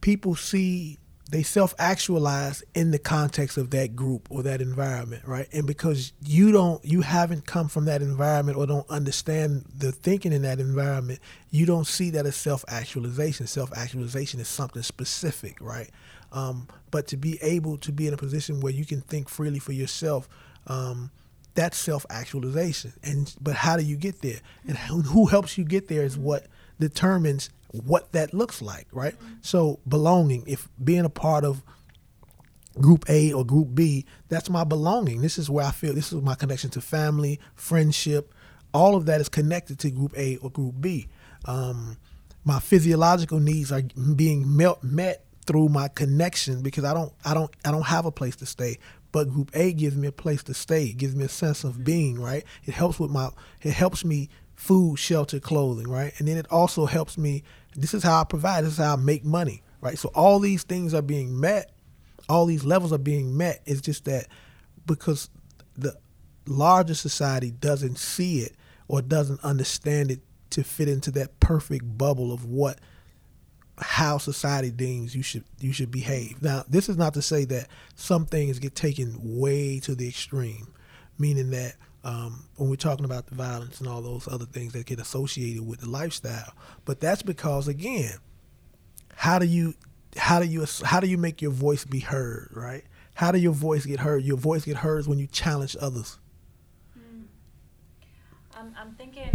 people 0.00 0.34
see 0.34 0.98
they 1.30 1.42
self 1.42 1.74
actualize 1.78 2.62
in 2.74 2.90
the 2.90 2.98
context 2.98 3.58
of 3.58 3.70
that 3.70 3.94
group 3.94 4.26
or 4.30 4.42
that 4.42 4.62
environment, 4.62 5.24
right? 5.26 5.46
And 5.52 5.66
because 5.66 6.12
you 6.24 6.52
don't, 6.52 6.82
you 6.84 7.02
haven't 7.02 7.46
come 7.46 7.68
from 7.68 7.84
that 7.84 8.00
environment 8.00 8.56
or 8.56 8.66
don't 8.66 8.88
understand 8.88 9.66
the 9.76 9.92
thinking 9.92 10.32
in 10.32 10.42
that 10.42 10.58
environment, 10.58 11.20
you 11.50 11.66
don't 11.66 11.86
see 11.86 12.10
that 12.10 12.24
as 12.24 12.34
self 12.34 12.64
actualization. 12.68 13.46
Self 13.46 13.76
actualization 13.76 14.40
is 14.40 14.48
something 14.48 14.82
specific, 14.82 15.58
right? 15.60 15.90
Um, 16.32 16.66
but 16.90 17.06
to 17.08 17.16
be 17.16 17.38
able 17.42 17.76
to 17.78 17.92
be 17.92 18.06
in 18.06 18.14
a 18.14 18.18
position 18.18 18.60
where 18.60 18.72
you 18.72 18.86
can 18.86 19.02
think 19.02 19.28
freely 19.28 19.58
for 19.58 19.72
yourself, 19.72 20.28
um, 20.66 21.10
that's 21.54 21.76
self 21.76 22.06
actualization. 22.08 22.94
And 23.02 23.34
but 23.40 23.54
how 23.54 23.76
do 23.76 23.84
you 23.84 23.96
get 23.96 24.22
there? 24.22 24.40
And 24.66 24.78
who, 24.78 25.02
who 25.02 25.26
helps 25.26 25.58
you 25.58 25.64
get 25.64 25.88
there 25.88 26.04
is 26.04 26.16
what 26.16 26.46
determines 26.80 27.50
what 27.72 28.12
that 28.12 28.32
looks 28.32 28.62
like, 28.62 28.86
right? 28.92 29.14
So 29.40 29.80
belonging, 29.86 30.44
if 30.46 30.68
being 30.82 31.04
a 31.04 31.10
part 31.10 31.44
of 31.44 31.62
group 32.80 33.04
A 33.08 33.32
or 33.32 33.44
group 33.44 33.74
B, 33.74 34.06
that's 34.28 34.48
my 34.48 34.64
belonging. 34.64 35.20
This 35.20 35.38
is 35.38 35.50
where 35.50 35.64
I 35.64 35.70
feel 35.70 35.94
this 35.94 36.12
is 36.12 36.22
my 36.22 36.34
connection 36.34 36.70
to 36.70 36.80
family, 36.80 37.40
friendship, 37.54 38.34
all 38.72 38.96
of 38.96 39.06
that 39.06 39.20
is 39.20 39.28
connected 39.28 39.78
to 39.80 39.90
group 39.90 40.12
A 40.16 40.36
or 40.38 40.50
group 40.50 40.74
B. 40.80 41.08
Um, 41.44 41.96
my 42.44 42.60
physiological 42.60 43.40
needs 43.40 43.72
are 43.72 43.82
being 44.14 44.56
met, 44.56 44.82
met 44.82 45.24
through 45.46 45.68
my 45.68 45.88
connection 45.88 46.62
because 46.62 46.84
I 46.84 46.92
don't 46.94 47.12
I 47.24 47.34
don't 47.34 47.50
I 47.64 47.70
don't 47.70 47.86
have 47.86 48.06
a 48.06 48.12
place 48.12 48.36
to 48.36 48.46
stay. 48.46 48.78
But 49.10 49.30
group 49.30 49.50
A 49.54 49.72
gives 49.72 49.96
me 49.96 50.06
a 50.08 50.12
place 50.12 50.42
to 50.44 50.54
stay. 50.54 50.84
It 50.84 50.98
gives 50.98 51.16
me 51.16 51.24
a 51.24 51.28
sense 51.28 51.64
of 51.64 51.82
being, 51.82 52.20
right? 52.20 52.44
It 52.66 52.74
helps 52.74 53.00
with 53.00 53.10
my 53.10 53.30
it 53.62 53.72
helps 53.72 54.04
me 54.04 54.28
food, 54.58 54.98
shelter, 54.98 55.38
clothing, 55.38 55.88
right? 55.88 56.12
And 56.18 56.26
then 56.26 56.36
it 56.36 56.46
also 56.50 56.84
helps 56.84 57.16
me. 57.16 57.44
This 57.76 57.94
is 57.94 58.02
how 58.02 58.20
I 58.20 58.24
provide. 58.24 58.64
This 58.64 58.72
is 58.72 58.78
how 58.78 58.94
I 58.94 58.96
make 58.96 59.24
money, 59.24 59.62
right? 59.80 59.96
So 59.96 60.10
all 60.16 60.40
these 60.40 60.64
things 60.64 60.94
are 60.94 61.02
being 61.02 61.38
met. 61.38 61.70
All 62.28 62.44
these 62.44 62.64
levels 62.64 62.92
are 62.92 62.98
being 62.98 63.36
met. 63.36 63.62
It's 63.66 63.80
just 63.80 64.04
that 64.06 64.26
because 64.84 65.30
the 65.76 65.96
larger 66.44 66.94
society 66.94 67.52
doesn't 67.52 67.98
see 67.98 68.40
it 68.40 68.56
or 68.88 69.00
doesn't 69.00 69.42
understand 69.44 70.10
it 70.10 70.20
to 70.50 70.64
fit 70.64 70.88
into 70.88 71.12
that 71.12 71.38
perfect 71.38 71.96
bubble 71.96 72.32
of 72.32 72.44
what 72.44 72.80
how 73.80 74.18
society 74.18 74.72
deems 74.72 75.14
you 75.14 75.22
should 75.22 75.44
you 75.60 75.72
should 75.72 75.92
behave. 75.92 76.42
Now, 76.42 76.64
this 76.68 76.88
is 76.88 76.96
not 76.96 77.14
to 77.14 77.22
say 77.22 77.44
that 77.44 77.68
some 77.94 78.26
things 78.26 78.58
get 78.58 78.74
taken 78.74 79.14
way 79.22 79.78
to 79.80 79.94
the 79.94 80.08
extreme, 80.08 80.74
meaning 81.16 81.50
that 81.50 81.76
um, 82.04 82.44
when 82.56 82.70
we're 82.70 82.76
talking 82.76 83.04
about 83.04 83.26
the 83.26 83.34
violence 83.34 83.80
and 83.80 83.88
all 83.88 84.00
those 84.00 84.28
other 84.28 84.46
things 84.46 84.72
that 84.72 84.86
get 84.86 85.00
associated 85.00 85.66
with 85.66 85.80
the 85.80 85.88
lifestyle. 85.88 86.52
But 86.84 87.00
that's 87.00 87.22
because 87.22 87.68
again, 87.68 88.14
how 89.14 89.38
do 89.38 89.46
you 89.46 89.74
how 90.16 90.40
do 90.40 90.46
you 90.46 90.66
how 90.84 91.00
do 91.00 91.06
you 91.06 91.18
make 91.18 91.42
your 91.42 91.50
voice 91.50 91.84
be 91.84 92.00
heard, 92.00 92.50
right? 92.52 92.84
How 93.14 93.32
do 93.32 93.38
your 93.38 93.52
voice 93.52 93.84
get 93.84 94.00
heard? 94.00 94.22
Your 94.22 94.36
voice 94.36 94.64
get 94.64 94.76
heard 94.76 95.06
when 95.06 95.18
you 95.18 95.26
challenge 95.26 95.76
others. 95.80 96.18
Mm. 96.96 97.24
I'm, 98.56 98.74
I'm 98.78 98.92
thinking, 98.92 99.30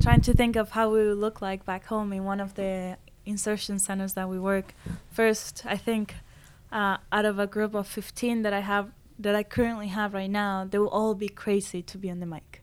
trying 0.00 0.22
to 0.22 0.32
think 0.32 0.56
of 0.56 0.70
how 0.70 0.90
we 0.90 1.06
would 1.06 1.18
look 1.18 1.42
like 1.42 1.66
back 1.66 1.84
home 1.84 2.14
in 2.14 2.24
one 2.24 2.40
of 2.40 2.54
the 2.54 2.96
insertion 3.26 3.78
centers 3.78 4.14
that 4.14 4.28
we 4.30 4.38
work. 4.38 4.74
First, 5.10 5.64
I 5.66 5.76
think 5.76 6.14
uh, 6.72 6.96
out 7.12 7.26
of 7.26 7.38
a 7.38 7.46
group 7.46 7.74
of 7.74 7.86
15 7.86 8.42
that 8.42 8.54
I 8.54 8.60
have 8.60 8.90
that 9.18 9.34
I 9.34 9.42
currently 9.42 9.88
have 9.88 10.14
right 10.14 10.30
now, 10.30 10.66
they 10.68 10.78
will 10.78 10.88
all 10.88 11.14
be 11.14 11.28
crazy 11.28 11.82
to 11.82 11.98
be 11.98 12.10
on 12.10 12.20
the 12.20 12.26
mic. 12.26 12.62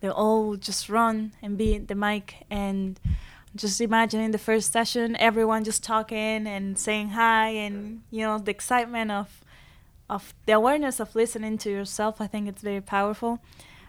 They'll 0.00 0.12
all 0.12 0.56
just 0.56 0.88
run 0.88 1.32
and 1.42 1.56
be 1.56 1.76
at 1.76 1.88
the 1.88 1.94
mic 1.94 2.44
and 2.50 2.98
just 3.54 3.80
imagining 3.80 4.30
the 4.30 4.38
first 4.38 4.72
session, 4.72 5.16
everyone 5.16 5.64
just 5.64 5.84
talking 5.84 6.46
and 6.46 6.78
saying 6.78 7.10
hi 7.10 7.48
and 7.48 8.02
you 8.10 8.22
know 8.22 8.38
the 8.38 8.50
excitement 8.50 9.10
of 9.10 9.40
of 10.08 10.34
the 10.46 10.52
awareness 10.52 11.00
of 11.00 11.14
listening 11.14 11.58
to 11.58 11.70
yourself. 11.70 12.20
I 12.20 12.26
think 12.26 12.48
it's 12.48 12.62
very 12.62 12.80
powerful, 12.80 13.40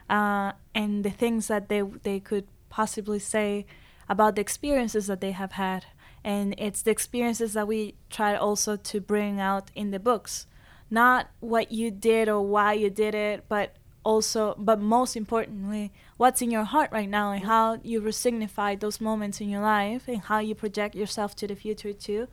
uh, 0.09 0.51
and 0.75 1.03
the 1.03 1.09
things 1.09 1.47
that 1.47 1.69
they 1.69 1.81
they 1.81 2.19
could 2.19 2.47
possibly 2.69 3.19
say 3.19 3.65
about 4.09 4.35
the 4.35 4.41
experiences 4.41 5.07
that 5.07 5.21
they 5.21 5.31
have 5.31 5.53
had, 5.53 5.85
and 6.23 6.53
it's 6.57 6.81
the 6.81 6.91
experiences 6.91 7.53
that 7.53 7.67
we 7.67 7.95
try 8.09 8.35
also 8.35 8.75
to 8.75 8.99
bring 8.99 9.39
out 9.39 9.71
in 9.75 9.91
the 9.91 9.99
books 9.99 10.45
not 10.89 11.29
what 11.39 11.71
you 11.71 11.91
did 11.91 12.29
or 12.29 12.41
why 12.41 12.73
you 12.73 12.89
did 12.89 13.15
it, 13.15 13.45
but 13.47 13.75
also, 14.03 14.55
but 14.57 14.79
most 14.79 15.15
importantly, 15.15 15.91
what's 16.17 16.41
in 16.41 16.51
your 16.51 16.63
heart 16.63 16.91
right 16.91 17.09
now 17.09 17.31
and 17.31 17.45
how 17.45 17.79
you 17.83 18.01
resignify 18.01 18.79
those 18.79 18.99
moments 18.99 19.39
in 19.39 19.49
your 19.49 19.61
life 19.61 20.07
and 20.07 20.21
how 20.21 20.39
you 20.39 20.55
project 20.55 20.95
yourself 20.95 21.35
to 21.37 21.47
the 21.47 21.55
future 21.55 21.93
too. 21.93 22.27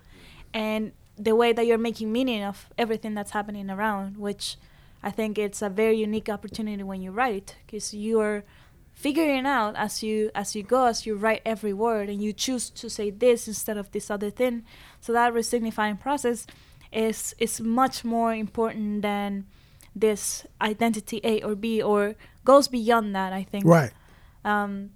And 0.53 0.93
the 1.17 1.37
way 1.37 1.53
that 1.53 1.67
you're 1.67 1.79
making 1.79 2.13
meaning 2.13 2.43
of 2.43 2.69
everything 2.77 3.15
that's 3.15 3.31
happening 3.33 3.71
around, 3.71 4.17
which 4.17 4.57
I 5.03 5.11
think 5.11 5.39
it's 5.39 5.63
a 5.63 5.69
very 5.69 5.97
unique 5.97 6.29
opportunity 6.29 6.83
when 6.83 7.03
you 7.03 7.11
write 7.11 7.57
because 7.67 7.95
you're 7.95 8.45
figuring 8.93 9.47
out 9.47 9.75
as 9.77 10.03
you 10.03 10.31
as 10.35 10.55
you 10.55 10.63
go 10.63 10.85
as 10.85 11.07
you 11.07 11.15
write 11.15 11.41
every 11.47 11.73
word 11.73 12.11
and 12.11 12.23
you 12.23 12.35
choose 12.35 12.69
to 12.69 12.91
say 12.91 13.09
this 13.11 13.49
instead 13.49 13.79
of 13.79 13.91
this 13.93 14.11
other 14.11 14.29
thing 14.29 14.63
so 15.01 15.11
that 15.13 15.33
resignifying 15.33 15.97
process 15.97 16.47
is 16.93 17.35
is 17.39 17.61
much 17.61 18.05
more 18.05 18.35
important 18.35 19.03
than 19.03 19.47
this 19.95 20.47
identity 20.61 21.21
A 21.25 21.43
or 21.43 21.55
B 21.55 21.83
or 21.83 22.15
goes 22.45 22.69
beyond 22.69 23.15
that. 23.15 23.33
I 23.33 23.43
think. 23.45 23.65
Right. 23.65 23.93
Um, 24.45 24.91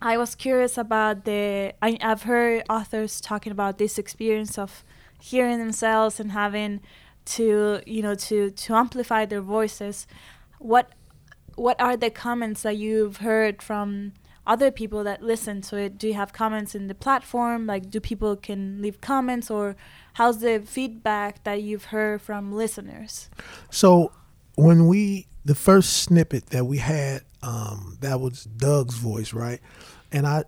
I 0.00 0.16
was 0.16 0.34
curious 0.34 0.78
about 0.78 1.24
the. 1.24 1.74
I, 1.82 1.98
I've 2.00 2.22
heard 2.22 2.64
authors 2.68 3.20
talking 3.20 3.52
about 3.52 3.78
this 3.78 3.98
experience 3.98 4.58
of 4.58 4.84
hearing 5.20 5.58
themselves 5.58 6.20
and 6.20 6.32
having 6.32 6.80
to 7.24 7.80
you 7.84 8.02
know 8.02 8.14
to 8.14 8.50
to 8.50 8.74
amplify 8.74 9.24
their 9.26 9.40
voices. 9.40 10.06
What 10.58 10.92
what 11.56 11.80
are 11.80 11.96
the 11.96 12.10
comments 12.10 12.62
that 12.62 12.76
you've 12.76 13.18
heard 13.18 13.60
from 13.60 14.12
other 14.48 14.70
people 14.70 15.04
that 15.04 15.22
listen 15.22 15.60
to 15.60 15.76
it? 15.76 15.98
Do 15.98 16.08
you 16.08 16.14
have 16.14 16.32
comments 16.32 16.74
in 16.74 16.88
the 16.88 16.94
platform? 16.94 17.66
Like, 17.66 17.90
do 17.90 18.00
people 18.00 18.34
can 18.34 18.80
leave 18.82 19.00
comments 19.00 19.50
or 19.50 19.76
how's 20.14 20.40
the 20.40 20.60
feedback 20.64 21.44
that 21.44 21.62
you've 21.62 21.86
heard 21.86 22.22
from 22.22 22.52
listeners? 22.52 23.28
So 23.70 24.10
when 24.56 24.88
we 24.88 25.26
the 25.44 25.54
first 25.54 26.02
snippet 26.02 26.46
that 26.46 26.64
we 26.64 26.78
had, 26.78 27.22
um, 27.42 27.98
that 28.00 28.20
was 28.20 28.44
Doug's 28.44 28.96
voice, 28.96 29.32
right? 29.32 29.60
And 30.10 30.26
I 30.26 30.44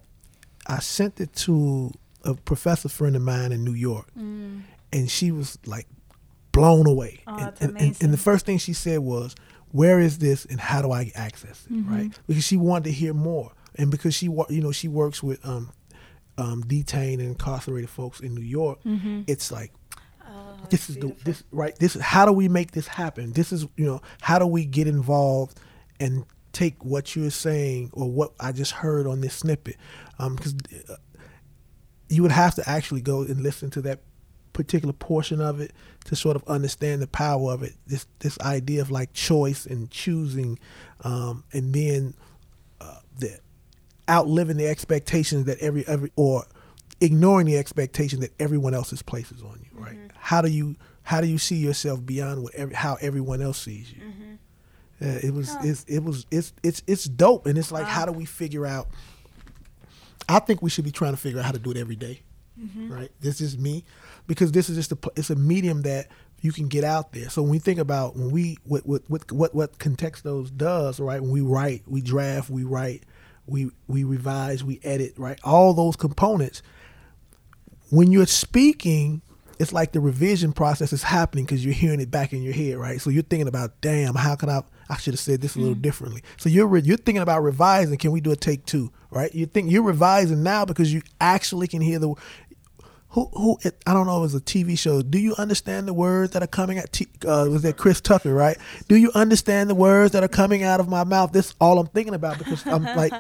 I 0.66 0.80
sent 0.80 1.20
it 1.20 1.32
to 1.34 1.92
a 2.24 2.34
professor 2.34 2.88
friend 2.88 3.14
of 3.16 3.22
mine 3.22 3.52
in 3.52 3.64
New 3.64 3.74
York, 3.74 4.06
mm. 4.18 4.62
and 4.92 5.10
she 5.10 5.30
was 5.30 5.58
like 5.66 5.86
blown 6.52 6.86
away. 6.86 7.20
Oh, 7.26 7.36
and, 7.36 7.46
and, 7.60 7.70
amazing. 7.70 7.88
and, 7.88 8.02
and 8.02 8.12
the 8.12 8.18
first 8.18 8.46
thing 8.46 8.58
she 8.58 8.72
said 8.72 9.00
was, 9.00 9.34
"Where 9.72 10.00
is 10.00 10.18
this, 10.18 10.44
and 10.44 10.60
how 10.60 10.82
do 10.82 10.90
I 10.90 11.12
access 11.14 11.66
it?" 11.66 11.72
Mm-hmm. 11.72 11.94
Right? 11.94 12.10
Because 12.26 12.44
she 12.44 12.56
wanted 12.56 12.84
to 12.84 12.92
hear 12.92 13.14
more, 13.14 13.52
and 13.80 13.90
because 13.90 14.14
she 14.14 14.26
you 14.26 14.60
know 14.60 14.72
she 14.72 14.88
works 14.88 15.22
with 15.22 15.44
um, 15.46 15.72
um, 16.38 16.62
detained 16.62 17.20
and 17.20 17.30
incarcerated 17.30 17.90
folks 17.90 18.20
in 18.20 18.34
New 18.34 18.42
York, 18.42 18.82
mm-hmm. 18.84 19.22
it's 19.26 19.50
like 19.50 19.72
Oh, 20.30 20.66
this 20.68 20.88
is 20.88 20.96
the 20.96 21.14
this 21.24 21.42
right 21.50 21.74
this 21.76 21.96
is 21.96 22.02
how 22.02 22.24
do 22.24 22.32
we 22.32 22.48
make 22.48 22.70
this 22.72 22.86
happen? 22.86 23.32
This 23.32 23.52
is 23.52 23.66
you 23.76 23.86
know 23.86 24.00
how 24.20 24.38
do 24.38 24.46
we 24.46 24.64
get 24.64 24.86
involved 24.86 25.58
and 25.98 26.24
take 26.52 26.84
what 26.84 27.14
you're 27.14 27.30
saying 27.30 27.90
or 27.92 28.10
what 28.10 28.32
i 28.40 28.50
just 28.50 28.72
heard 28.72 29.06
on 29.06 29.20
this 29.20 29.34
snippet? 29.34 29.76
Because 30.18 30.54
um, 30.88 30.96
you 32.08 32.22
would 32.22 32.32
have 32.32 32.54
to 32.56 32.68
actually 32.68 33.00
go 33.00 33.22
and 33.22 33.40
listen 33.40 33.70
to 33.70 33.82
that 33.82 34.02
particular 34.52 34.92
portion 34.92 35.40
of 35.40 35.60
it 35.60 35.72
to 36.04 36.16
sort 36.16 36.36
of 36.36 36.44
understand 36.46 37.00
the 37.02 37.06
power 37.06 37.52
of 37.52 37.62
it. 37.62 37.74
This 37.86 38.06
this 38.20 38.38
idea 38.40 38.82
of 38.82 38.90
like 38.90 39.12
choice 39.12 39.66
and 39.66 39.90
choosing 39.90 40.58
um, 41.02 41.42
and 41.52 41.74
then 41.74 42.14
uh, 42.80 42.98
the 43.18 43.40
outliving 44.10 44.56
the 44.56 44.66
expectations 44.66 45.46
that 45.46 45.58
every 45.60 45.86
every 45.86 46.10
or 46.16 46.44
ignoring 47.00 47.46
the 47.46 47.56
expectation 47.56 48.20
that 48.20 48.32
everyone 48.38 48.74
else's 48.74 49.02
places 49.02 49.42
on 49.42 49.60
you, 49.62 49.80
right? 49.80 49.96
Mm-hmm. 49.96 50.08
How 50.16 50.42
do 50.42 50.50
you 50.50 50.76
how 51.02 51.20
do 51.20 51.26
you 51.26 51.38
see 51.38 51.56
yourself 51.56 52.04
beyond 52.04 52.42
what 52.42 52.54
every, 52.54 52.74
how 52.74 52.98
everyone 53.00 53.40
else 53.40 53.58
sees 53.58 53.92
you? 53.92 54.02
Mm-hmm. 54.02 54.34
Uh, 55.02 55.18
it 55.22 55.32
was 55.32 55.56
it's, 55.62 55.84
it 55.84 56.00
was 56.00 56.26
it's 56.30 56.52
it's 56.62 56.82
it's 56.86 57.04
dope, 57.04 57.46
and 57.46 57.56
it's 57.56 57.72
like 57.72 57.84
wow. 57.84 57.90
how 57.90 58.06
do 58.06 58.12
we 58.12 58.24
figure 58.26 58.66
out? 58.66 58.88
I 60.28 60.38
think 60.40 60.60
we 60.60 60.70
should 60.70 60.84
be 60.84 60.92
trying 60.92 61.12
to 61.12 61.16
figure 61.16 61.38
out 61.40 61.46
how 61.46 61.52
to 61.52 61.58
do 61.58 61.70
it 61.70 61.76
every 61.76 61.96
day, 61.96 62.20
mm-hmm. 62.60 62.92
right? 62.92 63.10
This 63.20 63.40
is 63.40 63.56
me, 63.56 63.84
because 64.26 64.52
this 64.52 64.68
is 64.68 64.76
just 64.76 64.92
a 64.92 64.98
it's 65.16 65.30
a 65.30 65.36
medium 65.36 65.82
that 65.82 66.08
you 66.42 66.52
can 66.52 66.68
get 66.68 66.84
out 66.84 67.12
there. 67.12 67.30
So 67.30 67.42
when 67.42 67.50
we 67.50 67.58
think 67.58 67.78
about 67.78 68.16
when 68.16 68.30
we 68.30 68.58
what 68.64 68.86
what 68.86 69.02
what 69.08 69.32
what, 69.32 69.54
what 69.54 69.78
Contextos 69.78 70.54
does, 70.54 71.00
right? 71.00 71.20
When 71.20 71.30
we 71.30 71.40
write, 71.40 71.82
we 71.86 72.02
draft, 72.02 72.50
we 72.50 72.64
write, 72.64 73.04
we 73.46 73.70
we 73.86 74.04
revise, 74.04 74.62
we 74.62 74.80
edit, 74.82 75.14
right? 75.16 75.38
All 75.44 75.74
those 75.74 75.96
components 75.96 76.62
when 77.90 78.12
you're 78.12 78.26
speaking, 78.26 79.20
it's 79.58 79.72
like 79.72 79.92
the 79.92 80.00
revision 80.00 80.52
process 80.52 80.92
is 80.92 81.02
happening 81.02 81.44
because 81.44 81.64
you're 81.64 81.74
hearing 81.74 82.00
it 82.00 82.10
back 82.10 82.32
in 82.32 82.42
your 82.42 82.54
head, 82.54 82.78
right? 82.78 83.00
So 83.00 83.10
you're 83.10 83.22
thinking 83.22 83.48
about, 83.48 83.80
damn, 83.80 84.14
how 84.14 84.36
can 84.36 84.48
I? 84.48 84.62
I 84.88 84.96
should 84.96 85.12
have 85.14 85.20
said 85.20 85.40
this 85.40 85.54
a 85.54 85.60
little 85.60 85.76
mm. 85.76 85.82
differently. 85.82 86.22
So 86.36 86.48
you're 86.48 86.66
re- 86.66 86.82
you're 86.82 86.96
thinking 86.96 87.22
about 87.22 87.42
revising. 87.42 87.96
Can 87.98 88.10
we 88.10 88.20
do 88.20 88.32
a 88.32 88.36
take 88.36 88.66
two, 88.66 88.90
right? 89.10 89.32
You 89.32 89.46
think 89.46 89.70
you're 89.70 89.84
revising 89.84 90.42
now 90.42 90.64
because 90.64 90.92
you 90.92 91.02
actually 91.20 91.68
can 91.68 91.80
hear 91.80 92.00
the 92.00 92.14
who 93.10 93.26
who 93.32 93.58
it, 93.62 93.82
I 93.86 93.92
don't 93.92 94.06
know. 94.06 94.18
It 94.18 94.22
was 94.22 94.34
a 94.34 94.40
TV 94.40 94.78
show. 94.78 95.02
Do 95.02 95.18
you 95.18 95.34
understand 95.36 95.88
the 95.88 95.94
words 95.94 96.32
that 96.32 96.42
are 96.42 96.48
coming 96.48 96.78
at? 96.78 96.92
T, 96.92 97.08
uh, 97.26 97.46
was 97.50 97.62
that 97.62 97.76
Chris 97.76 98.00
Tucker? 98.00 98.32
Right? 98.32 98.56
Do 98.88 98.96
you 98.96 99.10
understand 99.14 99.68
the 99.68 99.74
words 99.74 100.12
that 100.12 100.22
are 100.22 100.28
coming 100.28 100.62
out 100.62 100.80
of 100.80 100.88
my 100.88 101.04
mouth? 101.04 101.32
This 101.32 101.54
all 101.60 101.78
I'm 101.78 101.88
thinking 101.88 102.14
about 102.14 102.38
because 102.38 102.64
I'm 102.66 102.84
like, 102.84 103.12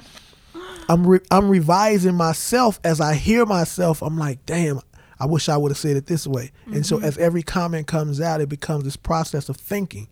I'm 0.88 1.06
re, 1.06 1.18
I'm 1.30 1.48
revising 1.48 2.14
myself 2.14 2.78
as 2.84 3.00
I 3.00 3.14
hear 3.14 3.44
myself. 3.44 4.02
I'm 4.02 4.16
like, 4.16 4.46
damn. 4.46 4.80
I 5.22 5.26
wish 5.26 5.50
I 5.50 5.56
would 5.58 5.70
have 5.70 5.76
said 5.76 5.98
it 5.98 6.06
this 6.06 6.26
way. 6.26 6.50
Mm-hmm. 6.62 6.76
And 6.76 6.86
so 6.86 6.98
as 6.98 7.18
every 7.18 7.42
comment 7.42 7.86
comes 7.86 8.22
out, 8.22 8.40
it 8.40 8.48
becomes 8.48 8.84
this 8.84 8.96
process 8.96 9.50
of 9.50 9.56
thinking. 9.58 10.08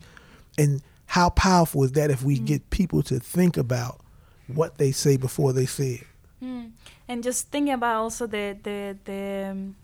And 0.58 0.82
how 1.06 1.30
powerful 1.30 1.82
is 1.84 1.92
that 1.92 2.10
if 2.10 2.22
we 2.22 2.36
mm-hmm. 2.36 2.44
get 2.44 2.68
people 2.68 3.02
to 3.04 3.18
think 3.18 3.56
about 3.56 4.02
what 4.48 4.76
they 4.76 4.92
say 4.92 5.16
before 5.16 5.54
they 5.54 5.64
say 5.64 6.02
it? 6.02 6.06
Mm 6.44 6.72
and 7.08 7.22
just 7.22 7.50
thinking 7.50 7.72
about 7.72 7.96
also 7.96 8.26
the 8.26 8.56
the 8.62 8.96
the 9.04 9.48
um, 9.50 9.76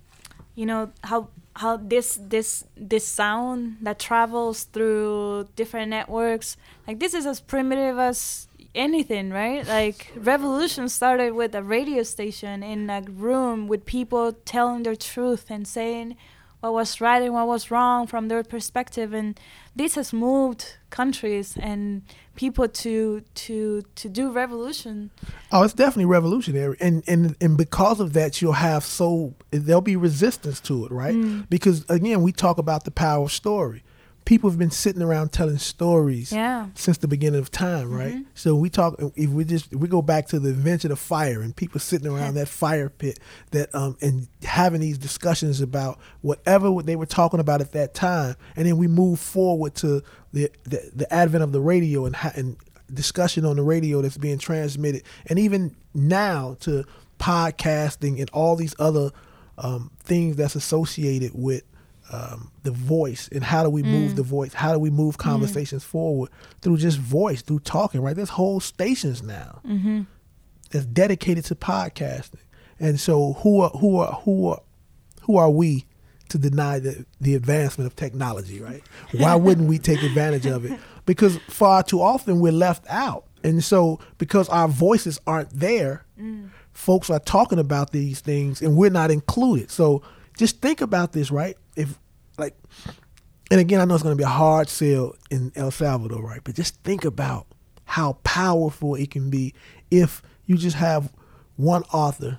you 0.54 0.66
know 0.66 0.90
how 1.02 1.28
how 1.56 1.76
this 1.76 2.18
this 2.20 2.64
this 2.76 3.06
sound 3.06 3.78
that 3.80 3.98
travels 3.98 4.64
through 4.64 5.48
different 5.56 5.90
networks 5.90 6.56
like 6.86 6.98
this 6.98 7.14
is 7.14 7.26
as 7.26 7.40
primitive 7.40 7.98
as 7.98 8.48
anything 8.74 9.30
right? 9.30 9.66
Like 9.66 10.12
revolution 10.16 10.88
started 10.88 11.34
with 11.34 11.54
a 11.54 11.62
radio 11.62 12.02
station 12.02 12.62
in 12.62 12.90
a 12.90 13.02
room 13.02 13.68
with 13.68 13.86
people 13.86 14.32
telling 14.44 14.82
their 14.82 14.96
truth 14.96 15.46
and 15.48 15.66
saying 15.66 16.16
what 16.64 16.72
was 16.72 17.00
right 17.00 17.22
and 17.22 17.34
what 17.34 17.46
was 17.46 17.70
wrong 17.70 18.06
from 18.06 18.28
their 18.28 18.42
perspective. 18.42 19.12
And 19.12 19.38
this 19.76 19.96
has 19.96 20.12
moved 20.14 20.78
countries 20.88 21.58
and 21.60 22.02
people 22.36 22.68
to 22.68 23.22
to 23.34 23.82
to 23.94 24.08
do 24.08 24.30
revolution. 24.30 25.10
Oh 25.52 25.62
it's 25.62 25.74
definitely 25.74 26.06
revolutionary. 26.06 26.76
And 26.80 27.04
and 27.06 27.36
and 27.40 27.58
because 27.58 28.00
of 28.00 28.14
that 28.14 28.40
you'll 28.40 28.52
have 28.52 28.82
so 28.82 29.34
there'll 29.50 29.82
be 29.82 29.96
resistance 29.96 30.58
to 30.60 30.86
it 30.86 30.92
right? 30.92 31.14
Mm. 31.14 31.48
because 31.50 31.84
again 31.90 32.22
we 32.22 32.32
talk 32.32 32.56
about 32.58 32.84
the 32.84 32.90
power 32.90 33.24
of 33.24 33.32
story 33.32 33.82
people 34.24 34.48
have 34.48 34.58
been 34.58 34.70
sitting 34.70 35.02
around 35.02 35.32
telling 35.32 35.58
stories 35.58 36.32
yeah. 36.32 36.68
since 36.74 36.98
the 36.98 37.08
beginning 37.08 37.40
of 37.40 37.50
time, 37.50 37.90
right? 37.90 38.14
Mm-hmm. 38.14 38.30
So 38.34 38.54
we 38.54 38.70
talk 38.70 38.96
if 39.16 39.30
we 39.30 39.44
just 39.44 39.72
if 39.72 39.78
we 39.78 39.88
go 39.88 40.02
back 40.02 40.26
to 40.28 40.38
the 40.38 40.50
invention 40.50 40.92
of 40.92 40.98
fire 40.98 41.42
and 41.42 41.54
people 41.54 41.80
sitting 41.80 42.08
around 42.08 42.34
that 42.34 42.48
fire 42.48 42.88
pit 42.88 43.18
that 43.50 43.74
um 43.74 43.96
and 44.00 44.28
having 44.42 44.80
these 44.80 44.98
discussions 44.98 45.60
about 45.60 45.98
whatever 46.22 46.70
they 46.82 46.96
were 46.96 47.06
talking 47.06 47.40
about 47.40 47.60
at 47.60 47.72
that 47.72 47.94
time, 47.94 48.36
and 48.56 48.66
then 48.66 48.76
we 48.76 48.88
move 48.88 49.20
forward 49.20 49.74
to 49.76 50.02
the 50.32 50.50
the, 50.64 50.90
the 50.94 51.12
advent 51.12 51.44
of 51.44 51.52
the 51.52 51.60
radio 51.60 52.06
and 52.06 52.16
and 52.34 52.56
discussion 52.92 53.44
on 53.44 53.56
the 53.56 53.62
radio 53.62 54.00
that's 54.00 54.18
being 54.18 54.38
transmitted, 54.38 55.02
and 55.26 55.38
even 55.38 55.76
now 55.92 56.56
to 56.60 56.84
podcasting 57.18 58.20
and 58.20 58.30
all 58.30 58.56
these 58.56 58.74
other 58.78 59.10
um, 59.58 59.90
things 60.00 60.36
that's 60.36 60.56
associated 60.56 61.30
with 61.34 61.62
um, 62.10 62.50
the 62.62 62.70
voice 62.70 63.28
and 63.32 63.42
how 63.42 63.62
do 63.62 63.70
we 63.70 63.82
move 63.82 64.12
mm. 64.12 64.16
the 64.16 64.22
voice? 64.22 64.52
How 64.52 64.72
do 64.72 64.78
we 64.78 64.90
move 64.90 65.16
mm. 65.16 65.20
conversations 65.20 65.82
mm. 65.82 65.86
forward 65.86 66.30
through 66.60 66.78
just 66.78 66.98
voice, 66.98 67.42
through 67.42 67.60
talking? 67.60 68.00
Right, 68.00 68.14
there's 68.14 68.30
whole 68.30 68.60
stations 68.60 69.22
now 69.22 69.60
mm-hmm. 69.66 70.02
that's 70.70 70.86
dedicated 70.86 71.44
to 71.46 71.54
podcasting, 71.54 72.42
and 72.78 73.00
so 73.00 73.34
who 73.34 73.60
are 73.60 73.70
who 73.70 73.98
are 73.98 74.12
who 74.24 74.48
are 74.48 74.60
who 75.22 75.36
are 75.36 75.50
we 75.50 75.86
to 76.28 76.38
deny 76.38 76.78
the 76.78 77.06
the 77.20 77.34
advancement 77.34 77.86
of 77.86 77.96
technology? 77.96 78.60
Right? 78.60 78.82
Why 79.12 79.34
wouldn't 79.36 79.68
we 79.68 79.78
take 79.78 80.02
advantage 80.02 80.46
of 80.46 80.64
it? 80.64 80.78
Because 81.06 81.38
far 81.48 81.82
too 81.82 82.02
often 82.02 82.40
we're 82.40 82.52
left 82.52 82.84
out, 82.88 83.24
and 83.42 83.64
so 83.64 83.98
because 84.18 84.48
our 84.50 84.68
voices 84.68 85.18
aren't 85.26 85.50
there, 85.50 86.04
mm. 86.20 86.50
folks 86.72 87.08
are 87.08 87.20
talking 87.20 87.58
about 87.58 87.92
these 87.92 88.20
things 88.20 88.60
and 88.60 88.76
we're 88.76 88.90
not 88.90 89.10
included. 89.10 89.70
So 89.70 90.02
just 90.36 90.60
think 90.60 90.80
about 90.80 91.12
this, 91.12 91.30
right? 91.30 91.56
If 91.76 91.98
like, 92.38 92.54
and 93.50 93.60
again, 93.60 93.80
I 93.80 93.84
know 93.84 93.94
it's 93.94 94.02
going 94.02 94.16
to 94.16 94.20
be 94.20 94.24
a 94.24 94.28
hard 94.28 94.68
sell 94.68 95.14
in 95.30 95.52
El 95.54 95.70
Salvador, 95.70 96.22
right? 96.22 96.40
But 96.42 96.54
just 96.54 96.82
think 96.82 97.04
about 97.04 97.46
how 97.84 98.14
powerful 98.24 98.94
it 98.94 99.10
can 99.10 99.30
be 99.30 99.54
if 99.90 100.22
you 100.46 100.56
just 100.56 100.76
have 100.76 101.12
one 101.56 101.82
author, 101.92 102.38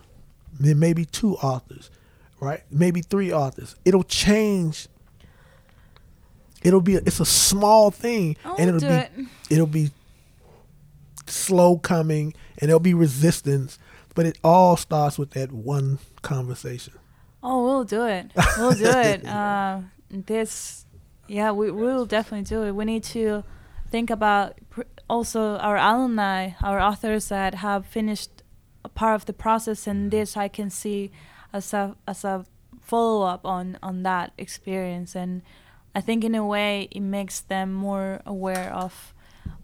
then 0.59 0.79
maybe 0.79 1.05
two 1.05 1.35
authors, 1.35 1.89
right? 2.39 2.63
Maybe 2.69 3.01
three 3.01 3.31
authors. 3.31 3.75
It'll 3.85 4.03
change. 4.03 4.87
It'll 6.63 6.81
be. 6.81 6.95
A, 6.95 6.99
it's 6.99 7.19
a 7.19 7.25
small 7.25 7.91
thing, 7.91 8.37
I'll 8.43 8.55
and 8.55 8.69
it'll 8.69 8.81
be. 8.81 8.95
It. 8.95 9.11
It'll 9.49 9.67
be 9.67 9.91
slow 11.27 11.77
coming, 11.77 12.33
and 12.57 12.69
there'll 12.69 12.79
be 12.79 12.93
resistance. 12.93 13.79
But 14.15 14.25
it 14.25 14.37
all 14.43 14.77
starts 14.77 15.19
with 15.19 15.31
that 15.31 15.51
one 15.51 15.99
conversation. 16.21 16.93
Oh, 17.47 17.63
we'll 17.63 17.83
do 17.83 18.05
it. 18.05 18.31
We'll 18.57 18.71
do 18.71 18.89
it. 18.89 19.23
Uh, 19.35 19.81
this, 20.09 20.85
yeah, 21.27 21.51
we 21.51 21.69
will 21.69 22.05
definitely 22.05 22.45
do 22.45 22.63
it. 22.63 22.71
We 22.71 22.85
need 22.85 23.03
to 23.03 23.43
think 23.89 24.09
about 24.09 24.55
pr- 24.69 24.89
also 25.07 25.57
our 25.57 25.77
alumni, 25.77 26.51
our 26.63 26.79
authors 26.79 27.29
that 27.29 27.55
have 27.55 27.85
finished 27.85 28.43
a 28.83 28.89
part 28.89 29.15
of 29.15 29.25
the 29.25 29.33
process, 29.33 29.87
and 29.87 30.11
this 30.11 30.37
I 30.37 30.47
can 30.47 30.69
see 30.69 31.11
as 31.53 31.73
a 31.73 31.95
as 32.07 32.23
a 32.23 32.45
follow 32.81 33.25
up 33.25 33.45
on 33.45 33.77
on 33.83 34.03
that 34.03 34.31
experience. 34.37 35.15
And 35.15 35.41
I 35.93 36.01
think 36.01 36.23
in 36.23 36.35
a 36.35 36.45
way 36.45 36.87
it 36.91 37.01
makes 37.01 37.41
them 37.41 37.73
more 37.73 38.21
aware 38.25 38.71
of 38.73 39.13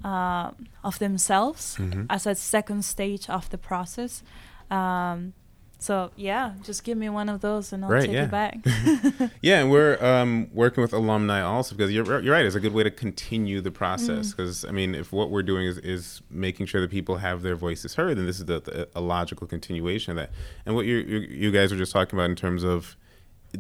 uh, 0.04 0.52
of 0.84 1.00
themselves 1.00 1.78
mm-hmm. 1.80 2.06
as 2.10 2.28
a 2.28 2.36
second 2.36 2.84
stage 2.84 3.30
of 3.30 3.50
the 3.50 3.58
process. 3.58 4.24
Um, 4.70 5.34
so 5.82 6.12
yeah, 6.16 6.54
just 6.62 6.84
give 6.84 6.96
me 6.96 7.10
one 7.10 7.28
of 7.28 7.42
those 7.42 7.74
and 7.74 7.84
I'll 7.84 7.90
right, 7.90 8.04
take 8.04 8.12
yeah. 8.12 8.26
it 8.26 8.32
back. 8.32 8.60
yeah, 9.42 9.62
and 9.62 9.72
we're 9.72 9.98
um, 10.00 10.48
working 10.54 10.84
with 10.84 10.94
alumni 10.94 11.42
also 11.42 11.76
because 11.76 11.92
you're, 11.92 12.22
you're 12.22 12.36
right. 12.36 12.46
It's 12.46 12.54
a 12.54 12.60
good 12.60 12.76
way 12.76 12.84
to 12.84 12.92
continue 12.92 13.62
the 13.62 13.72
process 13.72 14.30
because 14.30 14.64
mm. 14.64 14.70
I 14.70 14.74
mean, 14.74 14.94
if 14.94 15.12
what 15.12 15.32
we're 15.32 15.42
doing 15.42 15.66
is, 15.66 15.80
is 15.80 16.22
making 16.30 16.68
sure 16.68 16.82
that 16.82 16.92
people 16.92 17.18
have 17.18 17.42
their 17.42 17.56
voices 17.56 17.96
heard, 17.96 18.20
then 18.20 18.28
this 18.28 18.38
is 18.38 18.46
the, 18.46 18.60
the, 18.60 18.90
a 18.94 19.02
logical 19.02 19.48
continuation 19.48 20.12
of 20.12 20.18
that. 20.18 20.30
And 20.68 20.76
what 20.76 20.86
you 20.86 20.98
you 20.98 21.50
guys 21.50 21.72
were 21.72 21.80
just 21.80 21.94
talking 21.94 22.16
about 22.16 22.30
in 22.30 22.36
terms 22.36 22.64
of 22.64 22.96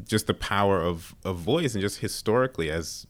just 0.05 0.27
the 0.27 0.35
power 0.35 0.79
of, 0.79 1.15
of 1.25 1.37
voice 1.37 1.73
and 1.73 1.81
just 1.81 2.01
historically 2.01 2.69
as 2.69 3.07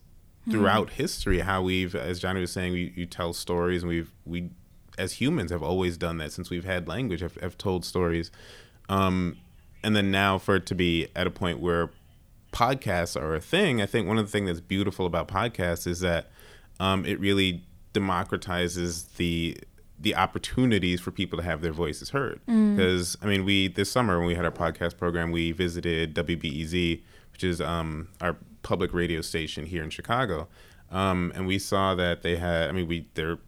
throughout 0.50 0.88
mm. 0.88 0.92
history 0.94 1.38
how 1.38 1.62
we've 1.62 1.94
as 1.94 2.18
johnny 2.18 2.40
was 2.40 2.50
saying 2.50 2.72
we, 2.72 2.92
you 2.96 3.06
tell 3.06 3.32
stories 3.32 3.84
and 3.84 3.88
we've 3.88 4.10
we 4.24 4.50
as 4.98 5.12
humans 5.12 5.52
have 5.52 5.62
always 5.62 5.96
done 5.96 6.18
that 6.18 6.32
since 6.32 6.50
we've 6.50 6.64
had 6.64 6.88
language 6.88 7.20
have, 7.20 7.36
have 7.36 7.56
told 7.56 7.84
stories 7.84 8.32
um, 8.88 9.36
and 9.82 9.96
then 9.96 10.10
now 10.10 10.38
for 10.38 10.56
it 10.56 10.66
to 10.66 10.74
be 10.74 11.08
at 11.14 11.26
a 11.26 11.30
point 11.30 11.60
where 11.60 11.90
podcasts 12.52 13.20
are 13.20 13.34
a 13.34 13.40
thing, 13.40 13.80
I 13.82 13.86
think 13.86 14.06
one 14.06 14.18
of 14.18 14.26
the 14.26 14.30
things 14.30 14.46
that's 14.48 14.60
beautiful 14.60 15.06
about 15.06 15.28
podcasts 15.28 15.86
is 15.86 16.00
that 16.00 16.30
um, 16.78 17.04
it 17.04 17.18
really 17.18 17.64
democratizes 17.94 19.14
the 19.16 19.56
the 19.98 20.16
opportunities 20.16 21.00
for 21.00 21.12
people 21.12 21.38
to 21.38 21.44
have 21.44 21.62
their 21.62 21.72
voices 21.72 22.10
heard. 22.10 22.40
Because 22.46 23.16
mm. 23.16 23.24
I 23.24 23.26
mean, 23.26 23.44
we 23.44 23.68
this 23.68 23.90
summer 23.90 24.18
when 24.18 24.26
we 24.26 24.34
had 24.34 24.44
our 24.44 24.50
podcast 24.50 24.96
program, 24.96 25.30
we 25.30 25.52
visited 25.52 26.14
WBEZ, 26.14 27.02
which 27.32 27.44
is 27.44 27.60
um, 27.60 28.08
our 28.20 28.36
public 28.62 28.92
radio 28.92 29.20
station 29.20 29.66
here 29.66 29.82
in 29.82 29.90
Chicago, 29.90 30.48
um, 30.90 31.32
and 31.34 31.46
we 31.46 31.58
saw 31.58 31.94
that 31.94 32.22
they 32.22 32.36
had. 32.36 32.68
I 32.68 32.72
mean, 32.72 32.88
we 32.88 33.08
their 33.14 33.38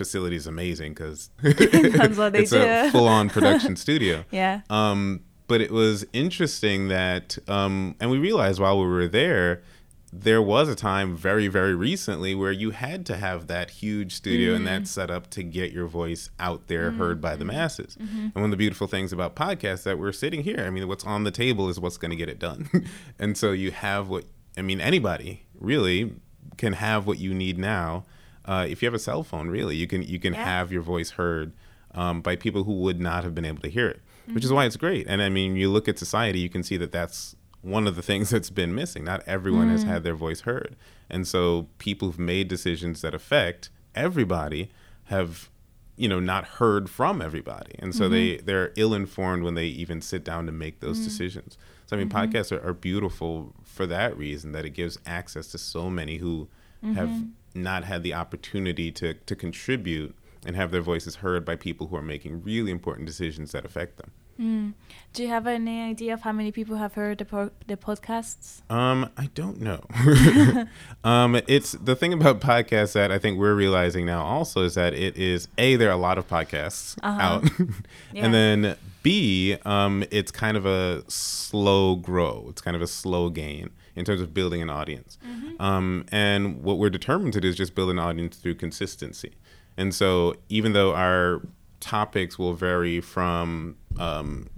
facility 0.00 0.34
is 0.34 0.46
amazing 0.46 0.94
because 0.94 1.28
it's 1.42 2.50
do. 2.50 2.62
a 2.62 2.90
full-on 2.90 3.28
production 3.36 3.76
studio. 3.76 4.24
Yeah. 4.30 4.62
Um, 4.70 5.20
but 5.46 5.60
it 5.60 5.70
was 5.70 6.06
interesting 6.14 6.88
that, 6.88 7.36
um, 7.46 7.96
and 8.00 8.10
we 8.10 8.16
realized 8.16 8.58
while 8.58 8.80
we 8.80 8.86
were 8.86 9.08
there, 9.08 9.62
there 10.10 10.40
was 10.40 10.70
a 10.70 10.74
time 10.74 11.14
very, 11.14 11.48
very 11.48 11.74
recently 11.74 12.34
where 12.34 12.50
you 12.50 12.70
had 12.70 13.04
to 13.06 13.16
have 13.18 13.46
that 13.48 13.68
huge 13.68 14.14
studio 14.14 14.48
mm-hmm. 14.48 14.56
and 14.56 14.66
that 14.66 14.82
mm-hmm. 14.82 14.84
setup 14.86 15.28
to 15.30 15.42
get 15.42 15.70
your 15.70 15.86
voice 15.86 16.30
out 16.38 16.66
there, 16.68 16.88
mm-hmm. 16.88 16.98
heard 16.98 17.20
by 17.20 17.36
the 17.36 17.44
mm-hmm. 17.44 17.56
masses. 17.58 17.98
Mm-hmm. 18.00 18.18
And 18.18 18.34
one 18.34 18.44
of 18.44 18.50
the 18.52 18.56
beautiful 18.56 18.86
things 18.86 19.12
about 19.12 19.36
podcasts 19.36 19.82
that 19.82 19.98
we're 19.98 20.12
sitting 20.12 20.44
here, 20.44 20.64
I 20.66 20.70
mean, 20.70 20.88
what's 20.88 21.04
on 21.04 21.24
the 21.24 21.30
table 21.30 21.68
is 21.68 21.78
what's 21.78 21.98
going 21.98 22.10
to 22.10 22.16
get 22.16 22.30
it 22.30 22.38
done. 22.38 22.70
and 23.18 23.36
so 23.36 23.52
you 23.52 23.70
have 23.70 24.08
what, 24.08 24.24
I 24.56 24.62
mean, 24.62 24.80
anybody 24.80 25.44
really 25.58 26.14
can 26.56 26.72
have 26.72 27.06
what 27.06 27.18
you 27.18 27.34
need 27.34 27.58
now 27.58 28.06
uh, 28.44 28.66
if 28.68 28.82
you 28.82 28.86
have 28.86 28.94
a 28.94 28.98
cell 28.98 29.22
phone, 29.22 29.48
really, 29.48 29.76
you 29.76 29.86
can 29.86 30.02
you 30.02 30.18
can 30.18 30.34
yeah. 30.34 30.44
have 30.44 30.72
your 30.72 30.82
voice 30.82 31.10
heard 31.12 31.52
um, 31.94 32.20
by 32.20 32.36
people 32.36 32.64
who 32.64 32.74
would 32.80 33.00
not 33.00 33.24
have 33.24 33.34
been 33.34 33.44
able 33.44 33.62
to 33.62 33.70
hear 33.70 33.88
it, 33.88 34.00
mm-hmm. 34.22 34.34
which 34.34 34.44
is 34.44 34.52
why 34.52 34.64
it's 34.64 34.76
great. 34.76 35.06
And 35.08 35.22
I 35.22 35.28
mean, 35.28 35.56
you 35.56 35.70
look 35.70 35.88
at 35.88 35.98
society, 35.98 36.40
you 36.40 36.48
can 36.48 36.62
see 36.62 36.76
that 36.76 36.92
that's 36.92 37.36
one 37.62 37.86
of 37.86 37.96
the 37.96 38.02
things 38.02 38.30
that's 38.34 38.50
been 38.50 38.74
missing. 38.74 39.04
Not 39.04 39.22
everyone 39.26 39.68
mm. 39.68 39.72
has 39.72 39.82
had 39.82 40.02
their 40.02 40.14
voice 40.14 40.42
heard, 40.42 40.76
and 41.08 41.26
so 41.26 41.68
people 41.78 42.08
who've 42.08 42.18
made 42.18 42.48
decisions 42.48 43.02
that 43.02 43.14
affect 43.14 43.70
everybody 43.94 44.70
have 45.04 45.50
you 45.96 46.08
know 46.08 46.18
not 46.18 46.44
heard 46.44 46.88
from 46.88 47.20
everybody 47.20 47.74
and 47.78 47.94
so 47.94 48.04
mm-hmm. 48.04 48.12
they 48.12 48.36
they're 48.38 48.72
ill 48.76 48.94
informed 48.94 49.42
when 49.42 49.54
they 49.54 49.66
even 49.66 50.00
sit 50.00 50.24
down 50.24 50.46
to 50.46 50.52
make 50.52 50.80
those 50.80 51.00
mm. 51.00 51.04
decisions 51.04 51.58
so 51.84 51.94
i 51.94 51.98
mean 51.98 52.08
mm-hmm. 52.08 52.18
podcasts 52.18 52.50
are, 52.50 52.66
are, 52.66 52.72
beautiful 52.72 53.52
for 53.62 53.86
that 53.86 54.16
reason 54.16 54.52
that 54.52 54.64
it 54.64 54.70
gives 54.70 54.98
access 55.04 55.48
to 55.48 55.58
so 55.58 55.90
many 55.90 56.16
who 56.16 56.48
mm-hmm. 56.82 56.94
have 56.94 57.10
not 57.54 57.84
had 57.84 58.02
the 58.02 58.14
opportunity 58.14 58.90
to, 58.92 59.14
to 59.14 59.34
contribute 59.36 60.14
and 60.46 60.56
have 60.56 60.70
their 60.70 60.80
voices 60.80 61.16
heard 61.16 61.44
by 61.44 61.56
people 61.56 61.88
who 61.88 61.96
are 61.96 62.02
making 62.02 62.42
really 62.42 62.70
important 62.70 63.06
decisions 63.06 63.52
that 63.52 63.64
affect 63.64 63.96
them. 63.98 64.10
Mm. 64.40 64.72
Do 65.12 65.22
you 65.22 65.28
have 65.28 65.46
any 65.46 65.82
idea 65.82 66.14
of 66.14 66.22
how 66.22 66.32
many 66.32 66.50
people 66.50 66.76
have 66.76 66.94
heard 66.94 67.18
the, 67.18 67.26
po- 67.26 67.50
the 67.66 67.76
podcasts? 67.76 68.62
Um, 68.70 69.10
I 69.18 69.26
don't 69.34 69.60
know. 69.60 69.84
um, 71.04 71.38
it's 71.46 71.72
the 71.72 71.94
thing 71.94 72.14
about 72.14 72.40
podcasts 72.40 72.94
that 72.94 73.12
I 73.12 73.18
think 73.18 73.38
we're 73.38 73.54
realizing 73.54 74.06
now 74.06 74.24
also 74.24 74.62
is 74.64 74.74
that 74.76 74.94
it 74.94 75.16
is 75.18 75.48
a 75.58 75.76
there 75.76 75.90
are 75.90 75.92
a 75.92 75.96
lot 75.98 76.16
of 76.16 76.26
podcasts 76.26 76.96
Uh-huh. 77.02 77.20
out, 77.20 77.50
Yeah. 78.14 78.24
and 78.24 78.32
then 78.34 78.76
b 79.02 79.56
um, 79.66 80.04
it's 80.10 80.30
kind 80.30 80.56
of 80.56 80.64
a 80.64 81.04
slow 81.08 81.96
grow. 81.96 82.46
It's 82.48 82.62
kind 82.62 82.76
of 82.76 82.82
a 82.82 82.86
slow 82.86 83.28
gain 83.28 83.70
in 83.96 84.04
terms 84.04 84.20
of 84.20 84.32
building 84.32 84.62
an 84.62 84.70
audience. 84.70 85.18
Um, 85.58 86.04
and 86.10 86.62
what 86.62 86.78
we're 86.78 86.90
determined 86.90 87.32
to 87.34 87.40
do 87.40 87.48
is 87.48 87.56
just 87.56 87.74
build 87.74 87.90
an 87.90 87.98
audience 87.98 88.36
through 88.36 88.54
consistency. 88.54 89.32
And 89.76 89.94
so 89.94 90.34
even 90.48 90.72
though 90.72 90.94
our 90.94 91.42
topics 91.80 92.38
will 92.38 92.54
vary 92.54 93.00
from 93.00 93.76
um, 93.98 94.48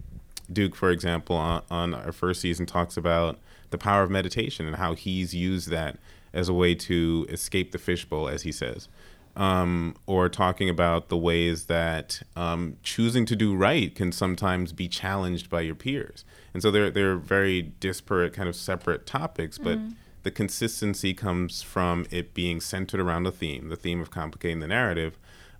Duke, 0.52 0.74
for 0.74 0.90
example, 0.90 1.36
on, 1.36 1.62
on 1.70 1.94
our 1.94 2.12
first 2.12 2.40
season, 2.40 2.66
talks 2.66 2.96
about 2.96 3.38
the 3.70 3.78
power 3.78 4.02
of 4.02 4.10
meditation 4.10 4.66
and 4.66 4.76
how 4.76 4.94
he's 4.94 5.34
used 5.34 5.70
that 5.70 5.98
as 6.32 6.48
a 6.48 6.52
way 6.52 6.74
to 6.74 7.26
escape 7.28 7.72
the 7.72 7.78
fishbowl, 7.78 8.28
as 8.28 8.42
he 8.42 8.52
says. 8.52 8.88
Um, 9.34 9.94
or 10.06 10.28
talking 10.28 10.68
about 10.68 11.08
the 11.08 11.16
ways 11.16 11.64
that 11.64 12.20
um, 12.36 12.76
choosing 12.82 13.24
to 13.24 13.34
do 13.34 13.54
right 13.56 13.94
can 13.94 14.12
sometimes 14.12 14.74
be 14.74 14.88
challenged 14.88 15.48
by 15.48 15.62
your 15.62 15.74
peers. 15.74 16.26
And 16.52 16.62
so 16.62 16.70
they're, 16.70 16.90
they're 16.90 17.16
very 17.16 17.62
disparate, 17.62 18.34
kind 18.34 18.46
of 18.46 18.54
separate 18.54 19.06
topics, 19.06 19.56
but 19.56 19.78
the 20.22 20.30
consistency 20.30 21.14
comes 21.14 21.62
from 21.62 22.06
it 22.10 22.34
being 22.34 22.60
centered 22.60 23.00
around 23.00 23.26
a 23.26 23.32
theme, 23.32 23.70
the 23.70 23.76
theme 23.76 24.00
of 24.00 24.10
complicating 24.10 24.60
the 24.60 24.68
narrative, 24.68 25.18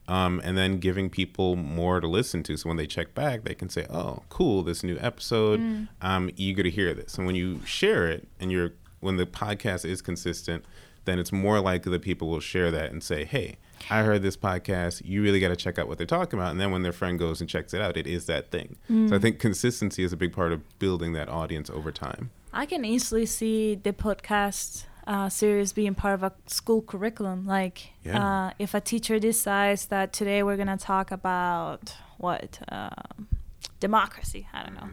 um, 0.09 0.41
and 0.45 0.57
then 0.59 0.79
giving 0.79 1.09
people 1.09 1.57
more 1.57 2.01
to 2.01 2.07
listen 2.07 2.43
to. 2.45 2.57
So 2.57 2.69
when 2.69 2.77
they 2.77 2.87
check 2.87 3.15
back, 3.15 3.45
they 3.45 3.55
can 3.55 3.69
say, 3.69 3.87
"Oh, 3.89 4.23
cool, 4.29 4.63
this 4.63 4.83
new 4.83 4.99
episode. 5.01 5.61
I'm 6.01 6.31
eager 6.37 6.63
to 6.63 6.71
hear 6.71 6.93
this." 6.95 7.17
And 7.17 7.27
when 7.27 7.37
you 7.37 7.61
share 7.65 8.09
it, 8.09 8.29
and 8.39 8.53
you're 8.53 8.73
when 9.01 9.17
the 9.17 9.27
podcast 9.27 9.85
is 9.85 10.03
consistent, 10.03 10.65
then 11.05 11.19
it's 11.19 11.33
more 11.33 11.61
likely 11.61 11.91
that 11.93 12.03
people 12.03 12.29
will 12.29 12.41
share 12.41 12.71
that 12.71 12.91
and 12.91 13.03
say, 13.03 13.25
"Hey, 13.25 13.57
I 13.91 14.03
heard 14.03 14.23
this 14.23 14.37
podcast. 14.37 15.03
You 15.05 15.23
really 15.23 15.41
got 15.41 15.49
to 15.49 15.57
check 15.57 15.79
out 15.79 15.89
what 15.89 15.99
they're 15.99 16.07
talking 16.07 16.39
about." 16.39 16.51
And 16.53 16.61
then 16.61 16.71
when 16.71 16.83
their 16.83 16.93
friend 16.93 17.19
goes 17.19 17.41
and 17.41 17.49
checks 17.51 17.75
it 17.75 17.81
out, 17.81 17.97
it 17.97 18.07
is 18.07 18.27
that 18.27 18.51
thing. 18.51 18.77
So 19.09 19.17
I 19.17 19.19
think 19.19 19.39
consistency 19.39 20.03
is 20.05 20.13
a 20.13 20.17
big 20.17 20.33
part 20.33 20.53
of 20.53 20.79
building 20.79 21.13
that 21.15 21.29
audience 21.29 21.69
over 21.71 21.91
time. 21.93 22.31
I 22.53 22.67
can 22.67 22.85
easily 22.85 23.27
see 23.27 23.75
the 23.77 23.93
podcast 23.93 24.85
uh, 25.07 25.29
series 25.29 25.73
being 25.73 25.95
part 25.95 26.15
of 26.15 26.23
a 26.23 26.33
school 26.47 26.81
curriculum. 26.83 27.45
Like, 27.47 27.91
Yeah. 28.05 28.47
uh, 28.47 28.51
if 28.59 28.73
a 28.75 28.81
teacher 28.81 29.19
decides 29.19 29.87
that 29.87 30.13
today 30.13 30.43
we're 30.45 30.57
gonna 30.57 30.77
talk 30.77 31.11
about 31.11 31.95
what 32.19 32.61
um 32.71 33.27
democracy, 33.89 34.43
I 34.57 34.59
don't 34.65 34.77
know, 34.81 34.91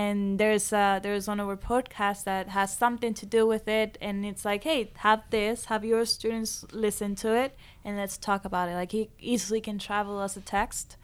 and 0.00 0.38
there's 0.40 0.66
uh, 0.72 0.96
there's 1.04 1.26
one 1.32 1.40
of 1.42 1.46
our 1.52 1.60
podcasts 1.72 2.24
that 2.30 2.44
has 2.58 2.68
something 2.84 3.12
to 3.20 3.26
do 3.26 3.42
with 3.52 3.66
it, 3.80 3.98
and 4.06 4.16
it's 4.30 4.44
like, 4.50 4.62
hey, 4.70 4.80
have 5.06 5.22
this, 5.36 5.56
have 5.72 5.82
your 5.92 6.04
students 6.16 6.52
listen 6.86 7.10
to 7.24 7.28
it, 7.42 7.50
and 7.84 7.92
let's 8.00 8.16
talk 8.28 8.42
about 8.50 8.68
it. 8.70 8.74
Like, 8.82 8.92
he 8.98 9.02
easily 9.32 9.60
can 9.68 9.78
travel 9.78 10.16
as 10.26 10.36
a 10.36 10.44
text. 10.56 10.96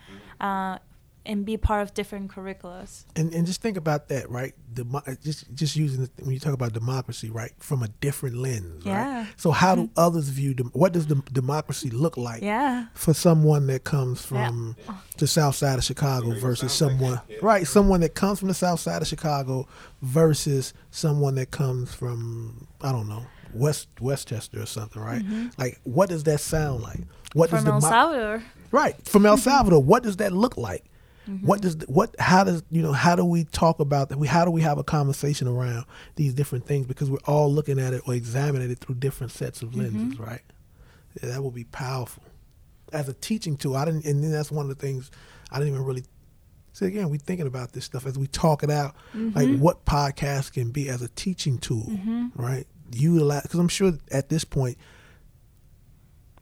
Uh, 0.46 0.78
and 1.26 1.44
be 1.44 1.56
part 1.56 1.82
of 1.82 1.92
different 1.94 2.30
curriculums. 2.30 3.04
And 3.16 3.34
and 3.34 3.46
just 3.46 3.60
think 3.60 3.76
about 3.76 4.08
that, 4.08 4.30
right? 4.30 4.54
Demo- 4.72 5.02
just 5.22 5.52
just 5.54 5.76
using 5.76 6.02
the, 6.04 6.10
when 6.24 6.32
you 6.32 6.40
talk 6.40 6.52
about 6.54 6.72
democracy, 6.72 7.30
right, 7.30 7.52
from 7.58 7.82
a 7.82 7.88
different 8.00 8.36
lens, 8.36 8.84
right? 8.86 8.92
Yeah. 8.92 9.26
So 9.36 9.50
how 9.50 9.74
do 9.74 9.90
others 9.96 10.28
view 10.28 10.54
dem- 10.54 10.70
what 10.72 10.92
does 10.92 11.06
the 11.06 11.16
democracy 11.32 11.90
look 11.90 12.16
like 12.16 12.42
Yeah. 12.42 12.86
for 12.94 13.12
someone 13.14 13.66
that 13.68 13.84
comes 13.84 14.26
Yeah. 14.30 14.48
from 14.48 14.76
the 15.18 15.26
south 15.26 15.56
side 15.56 15.78
of 15.78 15.84
Chicago 15.84 16.38
versus 16.38 16.72
someone 16.72 17.20
right, 17.42 17.66
someone 17.66 18.00
that 18.00 18.14
comes 18.14 18.38
from 18.38 18.48
the 18.48 18.54
south 18.54 18.80
side 18.80 19.02
of 19.02 19.08
Chicago 19.08 19.66
versus 20.02 20.72
someone 20.90 21.34
that 21.36 21.50
comes 21.50 21.92
from 21.94 22.66
I 22.80 22.92
don't 22.92 23.08
know 23.08 23.24
West 23.54 23.88
Westchester 24.00 24.60
or 24.60 24.66
something, 24.66 25.00
right? 25.00 25.22
Like, 25.56 25.80
what 25.84 26.08
does 26.10 26.24
that 26.24 26.40
sound 26.40 26.82
like? 26.82 27.00
What 27.32 27.50
Mm-hmm. 27.50 27.56
From 27.56 27.64
does 27.64 27.66
El 27.74 27.80
demo- 27.80 27.90
Salvador. 27.90 28.42
Right 28.70 29.08
from 29.08 29.24
El 29.26 29.36
Salvador. 29.38 29.82
what 29.82 30.02
does 30.02 30.16
that 30.18 30.32
look 30.32 30.56
like? 30.56 30.84
Mm-hmm. 31.28 31.46
What 31.46 31.60
does 31.60 31.76
what? 31.88 32.14
How 32.18 32.44
does 32.44 32.62
you 32.70 32.82
know? 32.82 32.92
How 32.92 33.16
do 33.16 33.24
we 33.24 33.44
talk 33.44 33.80
about 33.80 34.10
that? 34.10 34.18
We 34.18 34.28
how 34.28 34.44
do 34.44 34.50
we 34.50 34.62
have 34.62 34.78
a 34.78 34.84
conversation 34.84 35.48
around 35.48 35.84
these 36.14 36.34
different 36.34 36.66
things 36.66 36.86
because 36.86 37.10
we're 37.10 37.18
all 37.26 37.52
looking 37.52 37.78
at 37.78 37.92
it 37.92 38.02
or 38.06 38.14
examining 38.14 38.70
it 38.70 38.78
through 38.78 38.96
different 38.96 39.32
sets 39.32 39.62
of 39.62 39.74
lenses, 39.74 40.14
mm-hmm. 40.14 40.22
right? 40.22 40.42
Yeah, 41.20 41.30
that 41.30 41.42
will 41.42 41.50
be 41.50 41.64
powerful 41.64 42.22
as 42.92 43.08
a 43.08 43.14
teaching 43.14 43.56
tool. 43.56 43.76
I 43.76 43.84
didn't, 43.84 44.04
and 44.04 44.22
then 44.22 44.30
that's 44.30 44.52
one 44.52 44.68
of 44.68 44.68
the 44.68 44.86
things 44.86 45.10
I 45.50 45.58
didn't 45.58 45.74
even 45.74 45.84
really. 45.84 46.04
So 46.72 46.86
again, 46.86 47.08
we 47.08 47.18
thinking 47.18 47.46
about 47.46 47.72
this 47.72 47.86
stuff 47.86 48.06
as 48.06 48.18
we 48.18 48.26
talk 48.26 48.62
it 48.62 48.70
out, 48.70 48.94
like 49.14 49.48
mm-hmm. 49.48 49.60
what 49.60 49.84
podcasts 49.86 50.52
can 50.52 50.70
be 50.70 50.90
as 50.90 51.00
a 51.00 51.08
teaching 51.08 51.58
tool, 51.58 51.90
right? 52.34 52.66
Utilize 52.92 53.42
because 53.42 53.58
I'm 53.58 53.68
sure 53.68 53.94
at 54.12 54.28
this 54.28 54.44
point 54.44 54.76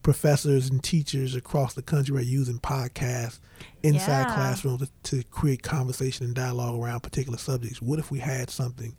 professors 0.05 0.71
and 0.71 0.85
teachers 0.85 1.35
across 1.35 1.75
the 1.75 1.83
country 1.83 2.17
are 2.17 2.21
using 2.21 2.61
podcasts 2.61 3.41
inside 3.83 4.29
Yeah. 4.29 4.35
classrooms 4.35 4.89
to, 5.03 5.17
to 5.23 5.25
create 5.31 5.63
conversation 5.65 6.27
and 6.27 6.35
dialogue 6.35 6.81
around 6.81 7.01
particular 7.01 7.39
subjects. 7.39 7.83
What 7.83 7.99
if 7.99 8.13
we 8.13 8.21
had 8.21 8.51
something 8.51 8.97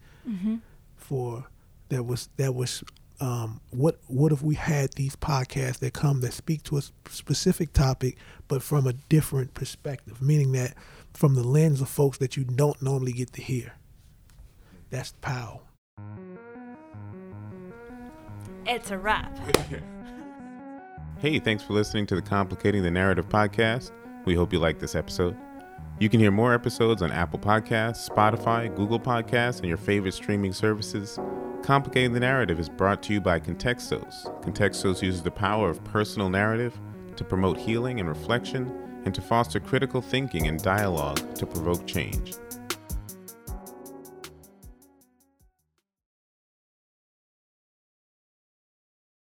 for 0.97 1.45
that 1.89 2.03
was 2.03 2.27
that 2.37 2.53
was 2.55 2.83
um, 3.21 3.61
what 3.69 3.99
what 4.07 4.31
if 4.33 4.41
we 4.41 4.55
had 4.55 4.91
these 4.93 5.15
podcasts 5.15 5.79
that 5.79 5.93
come 5.93 6.19
that 6.21 6.33
speak 6.33 6.63
to 6.63 6.75
a 6.75 6.79
s- 6.79 6.91
specific 7.07 7.71
topic 7.71 8.17
but 8.49 8.61
from 8.63 8.85
a 8.87 8.93
different 8.93 9.53
perspective, 9.53 10.21
meaning 10.21 10.51
that 10.53 10.73
from 11.13 11.35
the 11.35 11.43
lens 11.43 11.79
of 11.79 11.87
folks 11.87 12.17
that 12.17 12.35
you 12.35 12.43
don't 12.43 12.81
normally 12.81 13.13
get 13.13 13.31
to 13.33 13.41
hear. 13.41 13.73
That's 14.89 15.13
pow. 15.21 15.61
It's 18.65 18.89
a 18.91 18.97
wrap. 18.97 19.37
Hey, 21.19 21.39
thanks 21.39 21.63
for 21.63 21.71
listening 21.71 22.06
to 22.08 22.15
the 22.15 22.21
Complicating 22.21 22.84
the 22.84 22.91
Narrative 22.91 23.30
podcast. 23.30 23.91
We 24.25 24.36
hope 24.36 24.51
you 24.51 24.60
like 24.60 24.80
this 24.80 24.95
episode. 24.95 25.38
You 25.97 26.10
can 26.10 26.19
hear 26.19 26.30
more 26.30 26.54
episodes 26.54 27.01
on 27.01 27.10
Apple 27.10 27.39
Podcasts, 27.39 28.10
Spotify, 28.10 28.75
Google 28.75 28.99
Podcasts, 28.99 29.60
and 29.60 29.65
your 29.69 29.78
favorite 29.78 30.13
streaming 30.13 30.51
services. 30.51 31.17
Complicating 31.63 32.12
the 32.12 32.19
Narrative 32.19 32.60
is 32.60 32.67
brought 32.67 33.01
to 33.04 33.13
you 33.13 33.21
by 33.21 33.39
Contextos. 33.39 34.25
Contextos 34.43 35.01
uses 35.01 35.23
the 35.23 35.32
power 35.32 35.69
of 35.69 35.82
personal 35.86 36.30
narrative 36.30 36.78
to 37.15 37.23
promote 37.23 37.58
healing 37.58 38.01
and 38.01 38.10
reflection 38.10 38.69
and 39.06 39.15
to 39.15 39.21
foster 39.21 39.62
critical 39.62 40.01
thinking 40.01 40.47
and 40.47 40.62
dialogue 40.62 41.34
to 41.36 41.45
provoke 41.45 41.88
change. 41.88 42.34